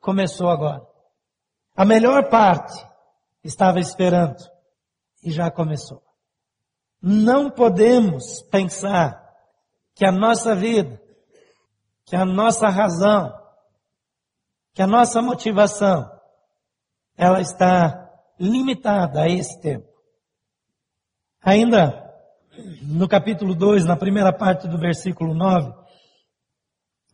começou 0.00 0.50
agora. 0.50 0.84
A 1.76 1.84
melhor 1.84 2.28
parte 2.28 2.74
estava 3.44 3.78
esperando 3.78 4.42
e 5.22 5.30
já 5.30 5.48
começou. 5.48 6.02
Não 7.00 7.48
podemos 7.48 8.42
pensar 8.50 9.32
que 9.94 10.04
a 10.04 10.10
nossa 10.10 10.56
vida, 10.56 11.00
que 12.04 12.16
a 12.16 12.24
nossa 12.24 12.68
razão, 12.68 13.32
que 14.74 14.82
a 14.82 14.88
nossa 14.88 15.22
motivação 15.22 16.10
ela 17.22 17.40
está 17.40 18.10
limitada 18.38 19.22
a 19.22 19.28
esse 19.28 19.60
tempo. 19.60 19.88
Ainda 21.42 22.00
no 22.82 23.08
capítulo 23.08 23.54
2, 23.54 23.86
na 23.86 23.96
primeira 23.96 24.32
parte 24.32 24.68
do 24.68 24.78
versículo 24.78 25.34
9, 25.34 25.82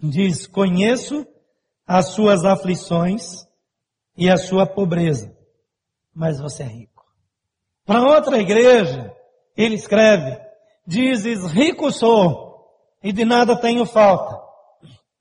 Diz: 0.00 0.46
Conheço 0.46 1.26
as 1.86 2.10
suas 2.10 2.44
aflições 2.44 3.46
e 4.16 4.30
a 4.30 4.36
sua 4.36 4.64
pobreza, 4.64 5.36
mas 6.14 6.38
você 6.38 6.62
é 6.62 6.66
rico. 6.66 7.04
Para 7.84 8.02
outra 8.02 8.38
igreja, 8.38 9.12
ele 9.56 9.74
escreve: 9.74 10.40
Dizes: 10.86 11.50
Rico 11.50 11.90
sou 11.90 12.64
e 13.02 13.12
de 13.12 13.24
nada 13.24 13.60
tenho 13.60 13.84
falta. 13.84 14.40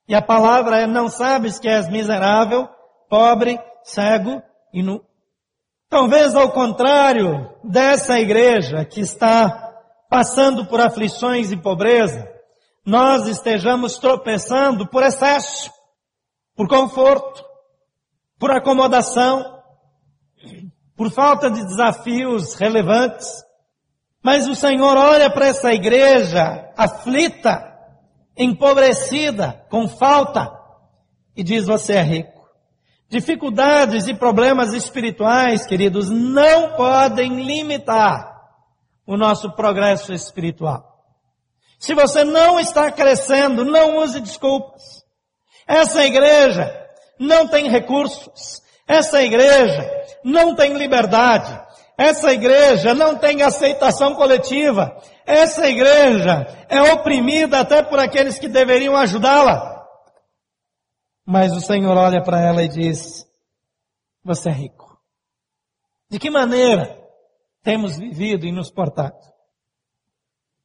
E 0.07 0.13
a 0.13 0.21
palavra 0.21 0.81
é: 0.81 0.85
Não 0.85 1.09
sabes 1.09 1.57
que 1.57 1.67
és 1.67 1.89
miserável, 1.89 2.69
pobre, 3.09 3.59
cego 3.83 4.43
e 4.73 4.81
nu. 4.81 5.03
Talvez 5.89 6.35
ao 6.35 6.51
contrário 6.51 7.49
dessa 7.63 8.19
igreja 8.19 8.83
que 8.83 8.99
está 8.99 9.73
passando 10.09 10.65
por 10.65 10.81
aflições 10.81 11.51
e 11.51 11.57
pobreza, 11.57 12.27
nós 12.85 13.27
estejamos 13.27 13.97
tropeçando 13.97 14.87
por 14.87 15.03
excesso, 15.03 15.71
por 16.55 16.67
conforto, 16.67 17.43
por 18.39 18.51
acomodação, 18.51 19.61
por 20.95 21.11
falta 21.11 21.49
de 21.49 21.63
desafios 21.65 22.55
relevantes. 22.55 23.43
Mas 24.23 24.47
o 24.47 24.55
Senhor 24.55 24.97
olha 24.97 25.29
para 25.29 25.47
essa 25.47 25.73
igreja 25.73 26.71
aflita, 26.75 27.63
empobrecida, 28.37 29.65
com 29.69 29.87
falta, 29.87 30.51
e 31.35 31.43
diz: 31.43 31.65
Você 31.65 31.93
é 31.93 32.01
rico. 32.01 32.36
Dificuldades 33.09 34.07
e 34.07 34.13
problemas 34.13 34.73
espirituais, 34.73 35.65
queridos, 35.65 36.09
não 36.09 36.73
podem 36.75 37.41
limitar 37.41 38.35
o 39.05 39.15
nosso 39.15 39.51
progresso 39.51 40.13
espiritual. 40.13 40.83
Se 41.79 41.93
você 41.93 42.23
não 42.23 42.59
está 42.59 42.91
crescendo, 42.91 43.63
não 43.63 43.97
use 43.97 44.19
desculpas. 44.19 44.81
Essa 45.65 46.03
igreja 46.03 46.69
não 47.19 47.47
tem 47.47 47.69
recursos. 47.69 48.61
Essa 48.87 49.21
igreja 49.21 49.89
não 50.23 50.55
tem 50.55 50.73
liberdade. 50.73 51.57
Essa 51.97 52.33
igreja 52.33 52.93
não 52.93 53.15
tem 53.15 53.41
aceitação 53.41 54.15
coletiva. 54.15 54.97
Essa 55.25 55.67
igreja 55.67 56.45
é 56.69 56.81
oprimida 56.93 57.59
até 57.59 57.81
por 57.81 57.99
aqueles 57.99 58.37
que 58.37 58.47
deveriam 58.47 58.95
ajudá-la. 58.95 59.76
Mas 61.29 61.51
o 61.51 61.59
Senhor 61.59 61.97
olha 61.97 62.23
para 62.23 62.39
ela 62.39 62.63
e 62.63 62.69
diz: 62.69 63.29
Você 64.23 64.47
é 64.47 64.53
rico. 64.53 64.97
De 66.09 66.17
que 66.17 66.29
maneira 66.29 67.05
temos 67.61 67.97
vivido 67.97 68.45
e 68.45 68.51
nos 68.53 68.71
portado? 68.71 69.19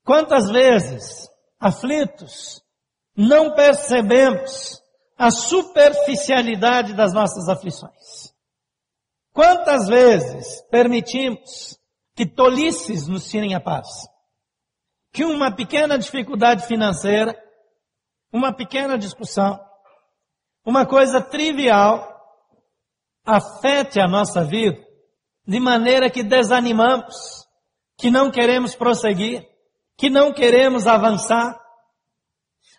Quantas 0.05 0.49
vezes, 0.49 1.29
aflitos, 1.59 2.63
não 3.17 3.57
percebemos 3.57 4.81
a 5.19 5.33
superficialidade 5.33 6.95
das 6.95 7.13
nossas 7.13 7.49
aflições? 7.49 8.33
Quantas 9.33 9.89
vezes 9.89 10.61
permitimos 10.71 11.77
que 12.15 12.25
tolices 12.25 13.09
nos 13.09 13.29
tirem 13.29 13.57
a 13.57 13.61
paz? 13.61 13.89
Que 15.13 15.25
uma 15.25 15.51
pequena 15.51 15.99
dificuldade 15.99 16.69
financeira, 16.69 17.37
uma 18.33 18.55
pequena 18.55 18.97
discussão, 18.97 19.59
uma 20.65 20.87
coisa 20.87 21.21
trivial 21.21 22.09
afete 23.25 24.01
a 24.01 24.09
nossa 24.09 24.45
vida 24.45 24.79
de 25.47 25.59
maneira 25.59 26.09
que 26.09 26.23
desanimamos, 26.23 27.47
que 27.97 28.11
não 28.11 28.31
queremos 28.31 28.75
prosseguir, 28.75 29.47
que 29.97 30.09
não 30.09 30.33
queremos 30.33 30.87
avançar. 30.87 31.61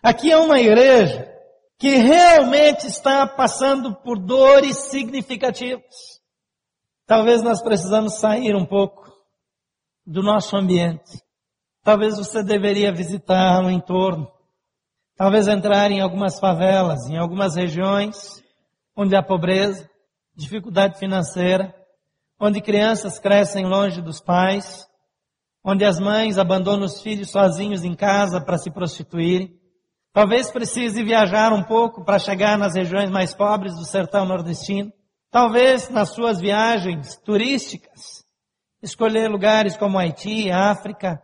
Aqui 0.02 0.32
é 0.32 0.38
uma 0.38 0.60
igreja 0.60 1.30
que 1.78 1.98
realmente 1.98 2.88
está 2.88 3.28
passando 3.28 3.96
por 3.96 4.18
dores 4.18 4.78
significativas. 4.90 6.22
Talvez 7.06 7.42
nós 7.42 7.62
precisamos 7.62 8.20
sair 8.20 8.56
um 8.56 8.66
pouco 8.66 9.12
do 10.06 10.24
nosso 10.24 10.56
ambiente. 10.56 11.22
Talvez 11.84 12.18
você 12.18 12.42
deveria 12.42 12.94
visitar 12.94 13.62
o 13.64 13.70
entorno. 13.70 14.32
Talvez 15.16 15.48
entrar 15.48 15.92
em 15.92 16.02
algumas 16.02 16.40
favelas, 16.40 17.08
em 17.08 17.18
algumas 17.18 17.56
regiões 17.56 18.44
onde 18.96 19.16
há 19.16 19.22
pobreza, 19.22 19.90
dificuldade 20.36 20.98
financeira, 20.98 21.74
onde 22.40 22.62
crianças 22.62 23.20
crescem 23.20 23.66
longe 23.66 24.02
dos 24.02 24.20
pais, 24.20 24.88
onde 25.64 25.86
as 25.86 26.00
mães 26.00 26.38
abandonam 26.38 26.86
os 26.86 27.02
filhos 27.02 27.30
sozinhos 27.30 27.84
em 27.84 27.96
casa 27.96 28.42
para 28.42 28.58
se 28.58 28.72
prostituírem. 28.72 29.54
Talvez 30.12 30.52
precise 30.52 31.04
viajar 31.04 31.54
um 31.54 31.64
pouco 31.64 32.04
para 32.04 32.20
chegar 32.20 32.58
nas 32.58 32.76
regiões 32.76 33.10
mais 33.10 33.34
pobres 33.34 33.76
do 33.76 33.86
sertão 33.86 34.26
nordestino. 34.26 34.92
Talvez 35.32 35.90
nas 35.90 36.10
suas 36.10 36.40
viagens 36.40 37.18
turísticas, 37.18 38.24
escolher 38.82 39.30
lugares 39.30 39.78
como 39.78 39.98
Haiti, 39.98 40.52
África, 40.52 41.22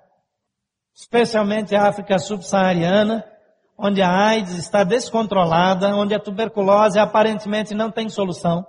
especialmente 0.95 1.75
a 1.75 1.88
África 1.88 2.17
subsaariana, 2.17 3.23
onde 3.82 4.02
a 4.02 4.12
AIDS 4.12 4.58
está 4.58 4.84
descontrolada, 4.84 5.96
onde 5.96 6.13
a 6.13 6.20
tuberculose 6.20 7.00
aparentemente 7.00 7.74
não 7.74 7.89
tem 7.89 8.10
solução, 8.10 8.68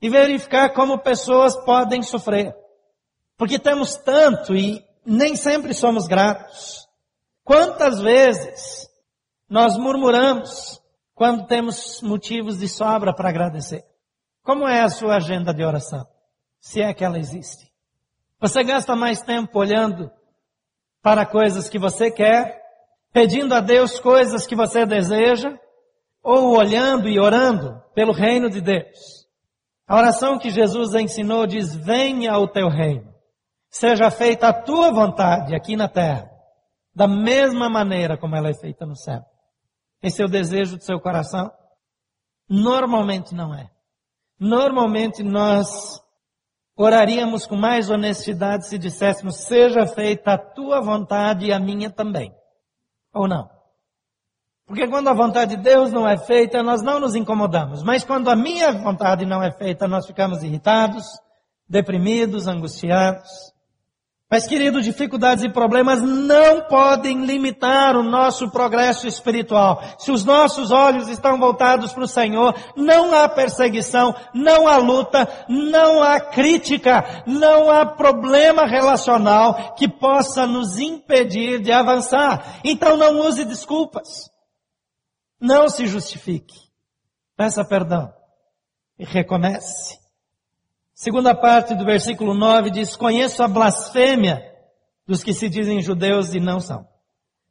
e 0.00 0.08
verificar 0.08 0.72
como 0.72 0.98
pessoas 0.98 1.56
podem 1.64 2.02
sofrer. 2.02 2.54
Porque 3.36 3.58
temos 3.58 3.96
tanto 3.96 4.54
e 4.54 4.82
nem 5.04 5.34
sempre 5.34 5.74
somos 5.74 6.06
gratos. 6.06 6.88
Quantas 7.42 8.00
vezes 8.00 8.88
nós 9.48 9.76
murmuramos 9.76 10.80
quando 11.14 11.46
temos 11.46 12.00
motivos 12.00 12.58
de 12.58 12.68
sobra 12.68 13.12
para 13.12 13.28
agradecer? 13.28 13.84
Como 14.42 14.66
é 14.66 14.80
a 14.80 14.88
sua 14.88 15.16
agenda 15.16 15.52
de 15.52 15.64
oração? 15.64 16.06
Se 16.60 16.80
é 16.80 16.94
que 16.94 17.04
ela 17.04 17.18
existe. 17.18 17.70
Você 18.38 18.62
gasta 18.62 18.94
mais 18.94 19.20
tempo 19.20 19.58
olhando 19.58 20.10
para 21.02 21.26
coisas 21.26 21.68
que 21.68 21.78
você 21.78 22.10
quer 22.10 22.59
pedindo 23.12 23.54
a 23.54 23.60
Deus 23.60 23.98
coisas 23.98 24.46
que 24.46 24.54
você 24.54 24.86
deseja, 24.86 25.58
ou 26.22 26.56
olhando 26.56 27.08
e 27.08 27.18
orando 27.18 27.82
pelo 27.94 28.12
reino 28.12 28.50
de 28.50 28.60
Deus. 28.60 29.26
A 29.86 29.96
oração 29.96 30.38
que 30.38 30.50
Jesus 30.50 30.94
ensinou 30.94 31.46
diz: 31.46 31.74
Venha 31.74 32.38
o 32.38 32.46
teu 32.46 32.68
reino, 32.68 33.12
seja 33.68 34.10
feita 34.10 34.48
a 34.48 34.52
tua 34.52 34.92
vontade 34.92 35.54
aqui 35.54 35.76
na 35.76 35.88
terra, 35.88 36.30
da 36.94 37.08
mesma 37.08 37.68
maneira 37.68 38.16
como 38.16 38.36
ela 38.36 38.50
é 38.50 38.54
feita 38.54 38.86
no 38.86 38.96
céu. 38.96 39.24
Esse 40.02 40.22
é 40.22 40.24
o 40.24 40.28
desejo 40.28 40.76
do 40.76 40.84
seu 40.84 41.00
coração? 41.00 41.50
Normalmente 42.48 43.34
não 43.34 43.54
é. 43.54 43.70
Normalmente 44.38 45.22
nós 45.22 46.00
oraríamos 46.76 47.46
com 47.46 47.56
mais 47.56 47.90
honestidade 47.90 48.66
se 48.66 48.78
disséssemos: 48.78 49.36
Seja 49.36 49.86
feita 49.86 50.32
a 50.32 50.38
tua 50.38 50.80
vontade 50.80 51.46
e 51.46 51.52
a 51.52 51.58
minha 51.58 51.90
também. 51.90 52.34
Ou 53.12 53.28
não? 53.28 53.48
Porque 54.66 54.86
quando 54.86 55.08
a 55.08 55.14
vontade 55.14 55.56
de 55.56 55.62
Deus 55.62 55.90
não 55.90 56.08
é 56.08 56.16
feita, 56.16 56.62
nós 56.62 56.80
não 56.80 57.00
nos 57.00 57.16
incomodamos. 57.16 57.82
Mas 57.82 58.04
quando 58.04 58.30
a 58.30 58.36
minha 58.36 58.70
vontade 58.72 59.26
não 59.26 59.42
é 59.42 59.50
feita, 59.50 59.88
nós 59.88 60.06
ficamos 60.06 60.44
irritados, 60.44 61.04
deprimidos, 61.68 62.46
angustiados. 62.46 63.28
Mas, 64.30 64.46
querido, 64.46 64.80
dificuldades 64.80 65.42
e 65.42 65.48
problemas 65.48 66.00
não 66.00 66.60
podem 66.68 67.26
limitar 67.26 67.96
o 67.96 68.02
nosso 68.02 68.48
progresso 68.48 69.08
espiritual. 69.08 69.82
Se 69.98 70.12
os 70.12 70.24
nossos 70.24 70.70
olhos 70.70 71.08
estão 71.08 71.36
voltados 71.36 71.92
para 71.92 72.04
o 72.04 72.08
Senhor, 72.08 72.54
não 72.76 73.12
há 73.12 73.28
perseguição, 73.28 74.14
não 74.32 74.68
há 74.68 74.76
luta, 74.76 75.28
não 75.48 76.00
há 76.00 76.20
crítica, 76.20 77.24
não 77.26 77.68
há 77.68 77.84
problema 77.84 78.66
relacional 78.66 79.74
que 79.74 79.88
possa 79.88 80.46
nos 80.46 80.78
impedir 80.78 81.60
de 81.60 81.72
avançar. 81.72 82.60
Então 82.64 82.96
não 82.96 83.26
use 83.26 83.44
desculpas. 83.44 84.30
Não 85.40 85.68
se 85.68 85.88
justifique. 85.88 86.54
Peça 87.36 87.64
perdão 87.64 88.12
e 88.96 89.04
recomece. 89.04 89.99
Segunda 91.02 91.34
parte 91.34 91.74
do 91.74 91.82
versículo 91.82 92.34
9 92.34 92.68
diz: 92.68 92.94
Conheço 92.94 93.42
a 93.42 93.48
blasfêmia 93.48 94.44
dos 95.06 95.24
que 95.24 95.32
se 95.32 95.48
dizem 95.48 95.80
judeus 95.80 96.34
e 96.34 96.40
não 96.40 96.60
são, 96.60 96.86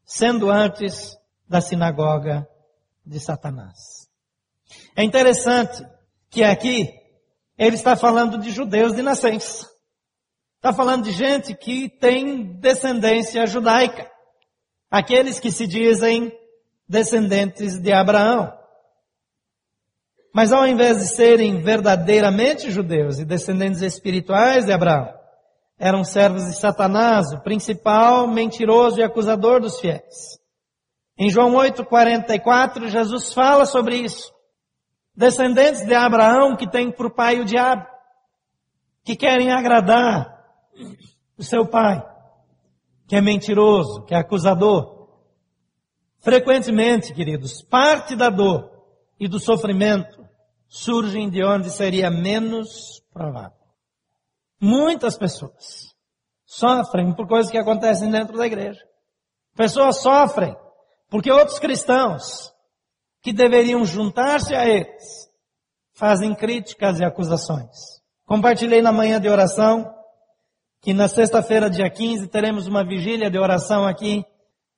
sendo 0.05 0.51
antes 0.51 1.17
da 1.47 1.59
sinagoga 1.59 2.47
de 3.03 3.19
Satanás. 3.19 4.07
É 4.95 5.03
interessante 5.03 5.83
que 6.29 6.43
aqui 6.43 6.93
ele 7.57 7.75
está 7.75 7.95
falando 7.95 8.37
de 8.37 8.51
judeus 8.51 8.93
de 8.93 9.01
nascença. 9.01 9.67
Está 10.57 10.71
falando 10.71 11.05
de 11.05 11.11
gente 11.11 11.55
que 11.55 11.89
tem 11.89 12.53
descendência 12.59 13.47
judaica. 13.47 14.07
Aqueles 14.91 15.39
que 15.39 15.51
se 15.51 15.65
dizem 15.65 16.31
descendentes 16.87 17.79
de 17.79 17.91
Abraão. 17.91 18.58
Mas 20.33 20.51
ao 20.51 20.67
invés 20.67 20.99
de 20.99 21.07
serem 21.07 21.61
verdadeiramente 21.61 22.69
judeus 22.69 23.19
e 23.19 23.25
descendentes 23.25 23.81
espirituais 23.81 24.65
de 24.65 24.71
Abraão, 24.71 25.11
eram 25.77 26.03
servos 26.03 26.45
de 26.45 26.59
Satanás, 26.59 27.31
o 27.31 27.41
principal 27.41 28.27
mentiroso 28.27 28.99
e 28.99 29.03
acusador 29.03 29.61
dos 29.61 29.79
fiéis. 29.79 30.37
Em 31.17 31.29
João 31.29 31.55
8:44, 31.55 32.89
Jesus 32.89 33.33
fala 33.33 33.65
sobre 33.65 33.95
isso. 33.97 34.31
Descendentes 35.15 35.85
de 35.85 35.93
Abraão 35.93 36.55
que 36.55 36.69
têm 36.69 36.91
por 36.91 37.11
pai 37.11 37.39
o 37.39 37.45
diabo, 37.45 37.85
que 39.03 39.15
querem 39.15 39.51
agradar 39.51 40.37
o 41.37 41.43
seu 41.43 41.65
pai, 41.65 42.05
que 43.07 43.15
é 43.15 43.21
mentiroso, 43.21 44.03
que 44.03 44.13
é 44.13 44.17
acusador. 44.17 45.07
Frequentemente, 46.19 47.13
queridos, 47.13 47.61
parte 47.61 48.15
da 48.15 48.29
dor 48.29 48.69
e 49.19 49.27
do 49.27 49.39
sofrimento 49.39 50.18
surgem 50.69 51.29
de 51.29 51.43
onde 51.43 51.71
seria 51.71 52.11
menos 52.11 53.01
provável. 53.11 53.57
Muitas 54.61 55.17
pessoas 55.17 55.95
sofrem 56.45 57.13
por 57.13 57.27
coisas 57.27 57.51
que 57.51 57.57
acontecem 57.57 58.09
dentro 58.09 58.37
da 58.37 58.45
igreja. 58.45 58.81
Pessoas 59.55 60.01
sofrem 60.01 60.55
porque 61.09 61.31
outros 61.31 61.57
cristãos 61.57 62.53
que 63.21 63.33
deveriam 63.33 63.83
juntar-se 63.83 64.53
a 64.55 64.65
eles 64.67 65.29
fazem 65.93 66.33
críticas 66.35 66.99
e 66.99 67.03
acusações. 67.03 67.99
Compartilhei 68.25 68.81
na 68.81 68.91
manhã 68.91 69.19
de 69.19 69.27
oração 69.27 69.93
que 70.81 70.93
na 70.93 71.07
sexta-feira, 71.07 71.69
dia 71.69 71.89
15, 71.89 72.27
teremos 72.27 72.67
uma 72.67 72.85
vigília 72.85 73.29
de 73.29 73.37
oração 73.37 73.85
aqui 73.85 74.23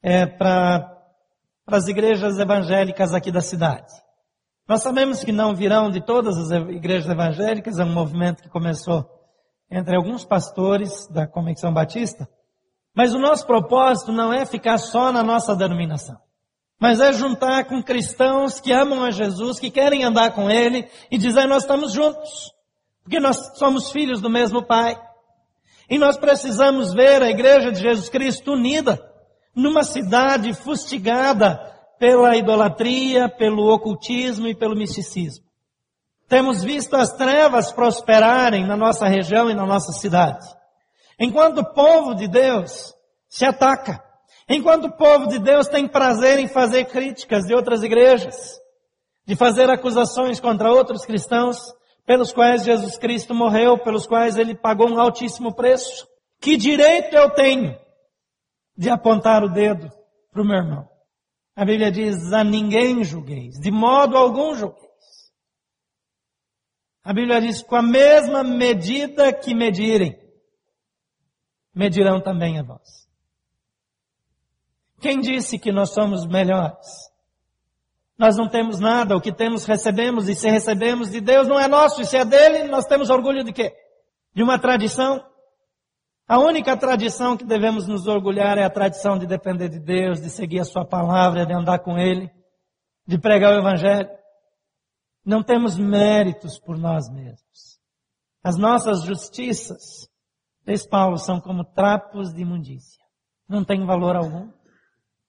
é, 0.02 0.26
para 0.26 0.98
as 1.68 1.88
igrejas 1.88 2.40
evangélicas 2.40 3.14
aqui 3.14 3.32
da 3.32 3.42
cidade. 3.42 3.92
Nós 4.68 4.82
sabemos 4.82 5.24
que 5.24 5.32
não 5.32 5.56
virão 5.56 5.90
de 5.90 6.00
todas 6.02 6.38
as 6.38 6.52
igrejas 6.70 7.10
evangélicas, 7.10 7.80
é 7.80 7.84
um 7.84 7.94
movimento 7.94 8.44
que 8.44 8.50
começou 8.50 9.06
entre 9.70 9.96
alguns 9.96 10.26
pastores 10.26 11.08
da 11.08 11.26
Convenção 11.26 11.74
Batista, 11.74 12.28
mas 12.94 13.14
o 13.14 13.20
nosso 13.20 13.46
propósito 13.46 14.12
não 14.12 14.34
é 14.34 14.46
ficar 14.46 14.78
só 14.78 15.12
na 15.12 15.24
nossa 15.24 15.56
denominação, 15.56 16.18
mas 16.80 17.00
é 17.00 17.14
juntar 17.14 17.66
com 17.66 17.82
cristãos 17.82 18.60
que 18.60 18.72
amam 18.72 19.04
a 19.04 19.12
Jesus, 19.12 19.60
que 19.60 19.72
querem 19.72 20.04
andar 20.04 20.32
com 20.32 20.50
Ele 20.50 20.90
e 21.10 21.18
dizer 21.18 21.48
nós 21.48 21.64
estamos 21.64 21.94
juntos, 21.94 22.52
porque 23.04 23.20
nós 23.20 23.58
somos 23.58 23.92
filhos 23.92 24.22
do 24.22 24.30
mesmo 24.30 24.64
Pai. 24.64 25.00
E 25.90 25.98
nós 25.98 26.18
precisamos 26.18 26.94
ver 26.94 27.22
a 27.22 27.30
Igreja 27.30 27.72
de 27.72 27.82
Jesus 27.82 28.08
Cristo 28.08 28.54
unida 28.54 29.02
numa 29.54 29.84
cidade 29.84 30.54
fustigada 30.54 31.71
pela 32.02 32.36
idolatria, 32.36 33.30
pelo 33.30 33.72
ocultismo 33.72 34.48
e 34.48 34.56
pelo 34.56 34.76
misticismo. 34.76 35.46
Temos 36.28 36.64
visto 36.64 36.96
as 36.96 37.14
trevas 37.14 37.72
prosperarem 37.72 38.66
na 38.66 38.76
nossa 38.76 39.06
região 39.06 39.52
e 39.52 39.54
na 39.54 39.68
nossa 39.68 39.92
cidade. 39.92 40.44
Enquanto 41.20 41.60
o 41.60 41.74
povo 41.76 42.16
de 42.16 42.28
Deus 42.28 42.92
se 43.30 43.46
ataca, 43.46 44.04
enquanto 44.50 44.86
o 44.86 44.98
povo 44.98 45.28
de 45.28 45.38
Deus 45.38 45.68
tem 45.68 45.88
prazer 45.88 46.40
em 46.40 46.48
fazer 46.48 46.86
críticas 46.86 47.46
de 47.46 47.54
outras 47.54 47.84
igrejas, 47.84 48.60
de 49.24 49.36
fazer 49.36 49.70
acusações 49.70 50.40
contra 50.40 50.72
outros 50.72 51.06
cristãos, 51.06 51.60
pelos 52.04 52.34
quais 52.34 52.64
Jesus 52.64 52.98
Cristo 52.98 53.36
morreu, 53.36 53.78
pelos 53.78 54.08
quais 54.08 54.38
ele 54.38 54.56
pagou 54.56 54.90
um 54.90 55.00
altíssimo 55.00 55.54
preço. 55.54 56.08
Que 56.42 56.58
direito 56.58 57.16
eu 57.16 57.30
tenho 57.30 57.78
de 58.76 58.90
apontar 58.90 59.44
o 59.44 59.50
dedo 59.50 59.88
para 60.32 60.42
o 60.42 60.46
meu 60.46 60.58
irmão? 60.58 60.91
A 61.56 61.66
Bíblia 61.66 61.92
diz: 61.92 62.32
a 62.32 62.44
ninguém 62.44 63.04
julgueis, 63.04 63.60
de 63.60 63.72
modo 63.72 64.18
algum 64.18 64.56
julgueis. 64.56 65.32
A 67.04 67.14
Bíblia 67.14 67.42
diz: 67.42 67.62
com 67.62 67.76
a 67.76 67.82
mesma 67.82 68.44
medida 68.44 69.34
que 69.34 69.54
medirem, 69.54 70.18
medirão 71.74 72.22
também 72.22 72.60
a 72.60 72.64
vós. 72.64 73.10
Quem 75.00 75.20
disse 75.20 75.58
que 75.58 75.72
nós 75.72 75.94
somos 75.94 76.26
melhores? 76.28 77.12
Nós 78.18 78.38
não 78.38 78.48
temos 78.48 78.80
nada, 78.80 79.18
o 79.18 79.22
que 79.22 79.34
temos 79.34 79.66
recebemos, 79.66 80.30
e 80.30 80.36
se 80.36 80.48
recebemos 80.48 81.10
de 81.10 81.20
Deus 81.20 81.48
não 81.48 81.60
é 81.60 81.68
nosso, 81.68 82.02
e 82.02 82.06
se 82.06 82.16
é 82.16 82.24
dele, 82.24 82.66
nós 82.66 82.86
temos 82.86 83.10
orgulho 83.10 83.44
de 83.44 83.52
quê? 83.52 83.76
De 84.32 84.44
uma 84.44 84.60
tradição? 84.60 85.26
A 86.28 86.40
única 86.40 86.78
tradição 86.78 87.36
que 87.36 87.44
devemos 87.44 87.88
nos 87.88 88.08
orgulhar 88.08 88.58
é 88.58 88.64
a 88.64 88.70
tradição 88.70 89.18
de 89.18 89.28
depender 89.28 89.68
de 89.68 89.80
Deus, 89.80 90.22
de 90.22 90.30
seguir 90.30 90.60
a 90.60 90.66
Sua 90.66 90.86
palavra, 90.86 91.46
de 91.46 91.54
andar 91.54 91.80
com 91.80 91.98
Ele, 91.98 92.32
de 93.06 93.18
pregar 93.18 93.54
o 93.54 93.60
Evangelho. 93.60 94.10
Não 95.26 95.44
temos 95.44 95.78
méritos 95.78 96.58
por 96.60 96.78
nós 96.78 97.10
mesmos. 97.10 97.80
As 98.44 98.58
nossas 98.58 99.04
justiças, 99.04 100.10
diz 100.66 100.88
Paulo, 100.88 101.18
são 101.18 101.40
como 101.40 101.64
trapos 101.64 102.34
de 102.34 102.42
imundícia. 102.42 103.04
Não 103.48 103.64
tem 103.64 103.86
valor 103.86 104.16
algum. 104.16 104.50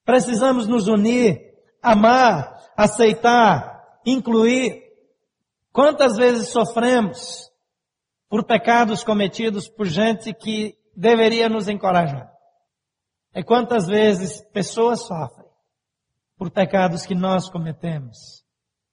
Precisamos 0.04 0.66
nos 0.66 0.88
unir, 0.88 1.40
amar, 1.82 2.56
aceitar, 2.76 3.82
incluir. 4.06 4.82
Quantas 5.72 6.16
vezes 6.16 6.48
sofremos 6.48 7.50
por 8.28 8.44
pecados 8.44 9.04
cometidos 9.04 9.68
por 9.68 9.86
gente 9.86 10.32
que 10.32 10.76
deveria 10.94 11.48
nos 11.48 11.68
encorajar? 11.68 12.32
É 13.32 13.42
quantas 13.42 13.86
vezes 13.86 14.40
pessoas 14.52 15.02
sofrem 15.06 15.48
por 16.36 16.50
pecados 16.50 17.06
que 17.06 17.14
nós 17.14 17.48
cometemos 17.48 18.42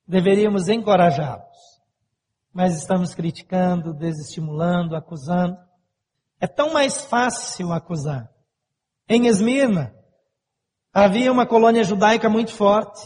deveríamos 0.09 0.67
encorajá-los. 0.67 1.79
Mas 2.51 2.75
estamos 2.75 3.13
criticando, 3.13 3.93
desestimulando, 3.93 4.95
acusando. 4.95 5.55
É 6.41 6.47
tão 6.47 6.73
mais 6.73 7.05
fácil 7.05 7.71
acusar. 7.71 8.27
Em 9.07 9.27
Esmirna, 9.27 9.93
havia 10.91 11.31
uma 11.31 11.45
colônia 11.45 11.83
judaica 11.83 12.27
muito 12.27 12.51
forte. 12.51 12.99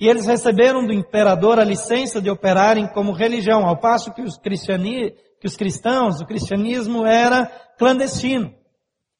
E 0.00 0.08
eles 0.08 0.24
receberam 0.24 0.86
do 0.86 0.92
imperador 0.92 1.58
a 1.58 1.64
licença 1.64 2.22
de 2.22 2.30
operarem 2.30 2.88
como 2.88 3.12
religião, 3.12 3.66
ao 3.66 3.76
passo 3.76 4.14
que 4.14 4.22
os, 4.22 4.38
que 4.38 5.46
os 5.46 5.56
cristãos, 5.56 6.20
o 6.20 6.26
cristianismo 6.26 7.04
era 7.04 7.50
clandestino. 7.78 8.54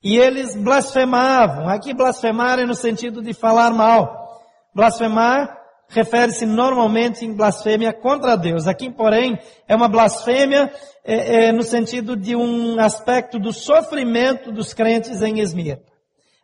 E 0.03 0.17
eles 0.17 0.55
blasfemavam. 0.57 1.69
Aqui 1.69 1.95
blasfemar 1.95 2.59
é 2.59 2.67
no 2.67 2.75
sentido 2.75 3.23
de 3.23 3.33
falar 3.33 3.71
mal. 3.71 4.43
Blasfemar 4.75 5.59
refere-se 5.89 6.45
normalmente 6.45 7.25
em 7.25 7.33
blasfêmia 7.33 7.93
contra 7.93 8.37
Deus. 8.37 8.67
Aqui, 8.67 8.91
porém, 8.91 9.39
é 9.67 9.75
uma 9.75 9.89
blasfêmia 9.89 10.73
é, 11.05 11.47
é, 11.47 11.53
no 11.53 11.63
sentido 11.63 12.15
de 12.15 12.37
um 12.37 12.79
aspecto 12.79 13.39
do 13.39 13.53
sofrimento 13.53 14.53
dos 14.53 14.75
crentes 14.75 15.23
em 15.23 15.41
Esmirna. 15.41 15.83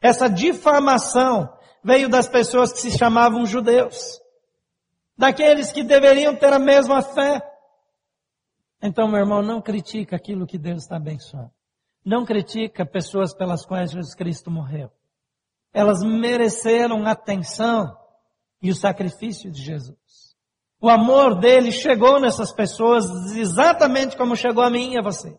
Essa 0.00 0.28
difamação 0.28 1.48
veio 1.82 2.08
das 2.08 2.26
pessoas 2.26 2.72
que 2.72 2.80
se 2.80 2.96
chamavam 2.96 3.44
judeus, 3.44 4.20
daqueles 5.16 5.70
que 5.70 5.82
deveriam 5.82 6.34
ter 6.34 6.52
a 6.52 6.58
mesma 6.58 7.02
fé. 7.02 7.42
Então, 8.82 9.06
meu 9.06 9.20
irmão, 9.20 9.42
não 9.42 9.60
critica 9.62 10.16
aquilo 10.16 10.46
que 10.46 10.58
Deus 10.58 10.82
está 10.82 10.96
abençoando. 10.96 11.50
Não 12.04 12.24
critica 12.24 12.84
pessoas 12.84 13.34
pelas 13.34 13.64
quais 13.64 13.92
Jesus 13.92 14.14
Cristo 14.14 14.50
morreu. 14.50 14.90
Elas 15.72 16.02
mereceram 16.02 17.06
atenção 17.06 17.96
e 18.60 18.70
o 18.70 18.74
sacrifício 18.74 19.50
de 19.50 19.62
Jesus. 19.62 19.96
O 20.80 20.88
amor 20.88 21.40
dele 21.40 21.72
chegou 21.72 22.20
nessas 22.20 22.52
pessoas 22.52 23.06
exatamente 23.34 24.16
como 24.16 24.36
chegou 24.36 24.62
a 24.62 24.70
mim 24.70 24.92
e 24.92 24.98
a 24.98 25.02
você. 25.02 25.34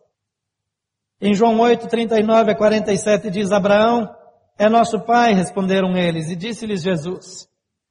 Em 1.22 1.34
João 1.34 1.60
8, 1.60 1.88
39 1.88 2.52
a 2.52 2.56
47 2.56 3.30
diz 3.30 3.52
Abraão, 3.52 4.14
é 4.58 4.68
nosso 4.68 5.00
pai, 5.02 5.34
responderam 5.34 5.96
eles, 5.96 6.30
e 6.30 6.36
disse-lhes 6.36 6.82
Jesus, 6.82 7.48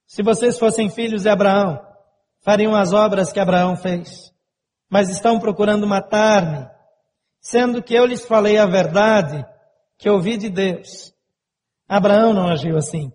se 0.06 0.22
vocês 0.22 0.58
fossem 0.58 0.90
filhos 0.90 1.22
de 1.22 1.28
Abraão, 1.28 1.80
fariam 2.40 2.74
as 2.74 2.92
obras 2.92 3.32
que 3.32 3.40
Abraão 3.40 3.76
fez. 3.76 4.32
Mas 4.90 5.08
estão 5.08 5.38
procurando 5.38 5.86
matar-me, 5.86 6.68
sendo 7.44 7.82
que 7.82 7.94
eu 7.94 8.06
lhes 8.06 8.24
falei 8.24 8.56
a 8.56 8.64
verdade 8.64 9.46
que 9.98 10.08
ouvi 10.08 10.38
de 10.38 10.48
Deus. 10.48 11.12
Abraão 11.86 12.32
não 12.32 12.48
agiu 12.48 12.74
assim. 12.78 13.12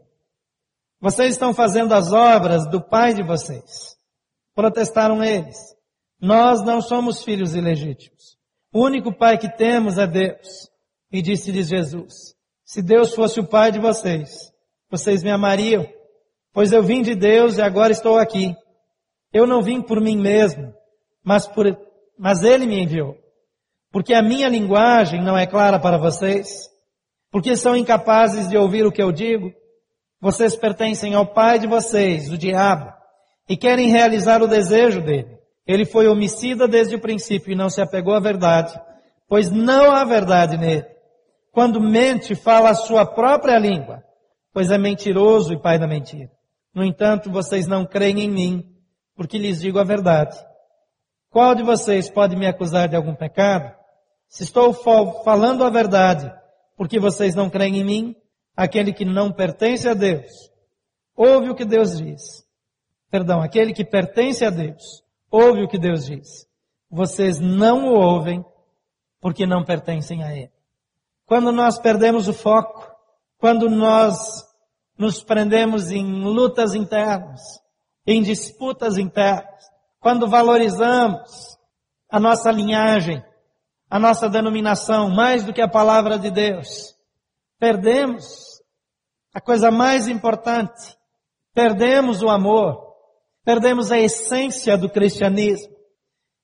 Vocês 1.01 1.31
estão 1.31 1.51
fazendo 1.51 1.93
as 1.93 2.13
obras 2.13 2.69
do 2.69 2.79
pai 2.79 3.15
de 3.15 3.23
vocês. 3.23 3.97
Protestaram 4.53 5.23
eles. 5.23 5.57
Nós 6.21 6.63
não 6.63 6.79
somos 6.79 7.23
filhos 7.23 7.55
ilegítimos. 7.55 8.37
O 8.71 8.85
único 8.85 9.11
pai 9.11 9.35
que 9.35 9.49
temos 9.49 9.97
é 9.97 10.05
Deus. 10.05 10.69
E 11.11 11.23
disse-lhes 11.23 11.67
Jesus, 11.67 12.35
se 12.63 12.83
Deus 12.83 13.15
fosse 13.15 13.39
o 13.39 13.47
pai 13.47 13.71
de 13.71 13.79
vocês, 13.79 14.53
vocês 14.91 15.23
me 15.23 15.31
amariam, 15.31 15.91
pois 16.53 16.71
eu 16.71 16.83
vim 16.83 17.01
de 17.01 17.15
Deus 17.15 17.57
e 17.57 17.63
agora 17.63 17.91
estou 17.91 18.19
aqui. 18.19 18.55
Eu 19.33 19.47
não 19.47 19.63
vim 19.63 19.81
por 19.81 19.99
mim 19.99 20.17
mesmo, 20.17 20.71
mas 21.23 21.47
por, 21.47 21.65
mas 22.15 22.43
Ele 22.43 22.67
me 22.67 22.83
enviou. 22.83 23.17
Porque 23.91 24.13
a 24.13 24.21
minha 24.21 24.47
linguagem 24.47 25.21
não 25.21 25.37
é 25.37 25.47
clara 25.47 25.79
para 25.79 25.97
vocês, 25.97 26.69
porque 27.31 27.55
são 27.55 27.75
incapazes 27.75 28.47
de 28.47 28.57
ouvir 28.57 28.85
o 28.85 28.91
que 28.91 29.01
eu 29.01 29.11
digo, 29.11 29.51
vocês 30.21 30.55
pertencem 30.55 31.13
ao 31.13 31.25
pai 31.25 31.59
de 31.59 31.67
vocês, 31.67 32.31
o 32.31 32.37
diabo, 32.37 32.91
e 33.47 33.55
querem 33.55 33.89
realizar 33.89 34.43
o 34.43 34.47
desejo 34.47 35.01
dele. 35.01 35.37
Ele 35.65 35.85
foi 35.85 36.07
homicida 36.07 36.67
desde 36.67 36.95
o 36.95 36.99
princípio 36.99 37.51
e 37.51 37.55
não 37.55 37.69
se 37.69 37.81
apegou 37.81 38.13
à 38.13 38.19
verdade, 38.19 38.79
pois 39.27 39.49
não 39.49 39.91
há 39.91 40.03
verdade 40.03 40.57
nele. 40.57 40.85
Quando 41.51 41.81
mente, 41.81 42.35
fala 42.35 42.71
a 42.71 42.75
sua 42.75 43.05
própria 43.05 43.57
língua, 43.57 44.03
pois 44.53 44.71
é 44.71 44.77
mentiroso 44.77 45.53
e 45.53 45.61
pai 45.61 45.79
da 45.79 45.87
mentira. 45.87 46.29
No 46.73 46.83
entanto, 46.83 47.31
vocês 47.31 47.65
não 47.65 47.85
creem 47.85 48.21
em 48.21 48.29
mim, 48.29 48.63
porque 49.15 49.37
lhes 49.37 49.61
digo 49.61 49.79
a 49.79 49.83
verdade. 49.83 50.37
Qual 51.29 51.55
de 51.55 51.63
vocês 51.63 52.09
pode 52.09 52.35
me 52.35 52.47
acusar 52.47 52.87
de 52.87 52.95
algum 52.95 53.15
pecado? 53.15 53.78
Se 54.29 54.43
estou 54.43 54.73
falando 54.73 55.63
a 55.63 55.71
verdade, 55.71 56.31
porque 56.77 56.99
vocês 56.99 57.33
não 57.33 57.49
creem 57.49 57.79
em 57.79 57.83
mim, 57.83 58.15
aquele 58.55 58.93
que 58.93 59.03
não 59.03 59.33
pertence 59.33 59.89
a 59.89 59.95
Deus, 59.95 60.29
ouve 61.15 61.49
o 61.49 61.55
que 61.55 61.65
Deus 61.65 61.97
diz. 61.97 62.47
Perdão, 63.09 63.41
aquele 63.41 63.73
que 63.73 63.83
pertence 63.83 64.45
a 64.45 64.51
Deus, 64.51 65.03
ouve 65.31 65.63
o 65.63 65.67
que 65.67 65.79
Deus 65.79 66.05
diz. 66.05 66.47
Vocês 66.91 67.39
não 67.39 67.87
o 67.87 67.99
ouvem 67.99 68.45
porque 69.19 69.47
não 69.47 69.65
pertencem 69.65 70.23
a 70.23 70.33
Ele. 70.33 70.51
Quando 71.25 71.51
nós 71.51 71.79
perdemos 71.79 72.27
o 72.27 72.33
foco, 72.33 72.87
quando 73.39 73.67
nós 73.67 74.45
nos 74.97 75.23
prendemos 75.23 75.89
em 75.89 76.05
lutas 76.05 76.75
internas, 76.75 77.41
em 78.05 78.21
disputas 78.21 78.97
internas, 78.97 79.65
quando 79.99 80.27
valorizamos 80.27 81.57
a 82.09 82.19
nossa 82.19 82.51
linhagem, 82.51 83.23
a 83.89 83.97
nossa 83.99 84.29
denominação 84.29 85.09
mais 85.09 85.43
do 85.43 85.53
que 85.53 85.61
a 85.61 85.67
palavra 85.67 86.17
de 86.19 86.29
Deus, 86.29 86.95
perdemos 87.59 88.61
a 89.33 89.41
coisa 89.41 89.71
mais 89.71 90.07
importante, 90.07 90.97
perdemos 91.53 92.21
o 92.21 92.29
amor, 92.29 92.93
perdemos 93.43 93.91
a 93.91 93.97
essência 93.97 94.77
do 94.77 94.89
cristianismo. 94.89 95.73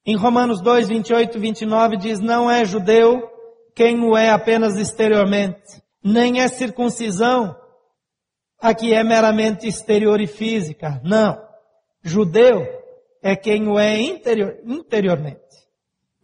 Em 0.05 0.15
Romanos 0.15 0.61
2, 0.61 0.87
28 0.87 1.37
e 1.37 1.41
29 1.41 1.97
diz, 1.97 2.19
não 2.19 2.49
é 2.49 2.65
judeu 2.65 3.29
quem 3.75 3.99
o 4.01 4.15
é 4.15 4.29
apenas 4.29 4.77
exteriormente, 4.77 5.83
nem 6.03 6.41
é 6.41 6.47
circuncisão 6.47 7.55
aqui 8.59 8.93
é 8.93 9.03
meramente 9.03 9.67
exterior 9.67 10.19
e 10.19 10.27
física. 10.27 11.01
Não. 11.03 11.37
Judeu 12.03 12.65
é 13.21 13.35
quem 13.35 13.67
o 13.67 13.77
é 13.79 13.99
interior, 13.99 14.57
interiormente. 14.63 15.39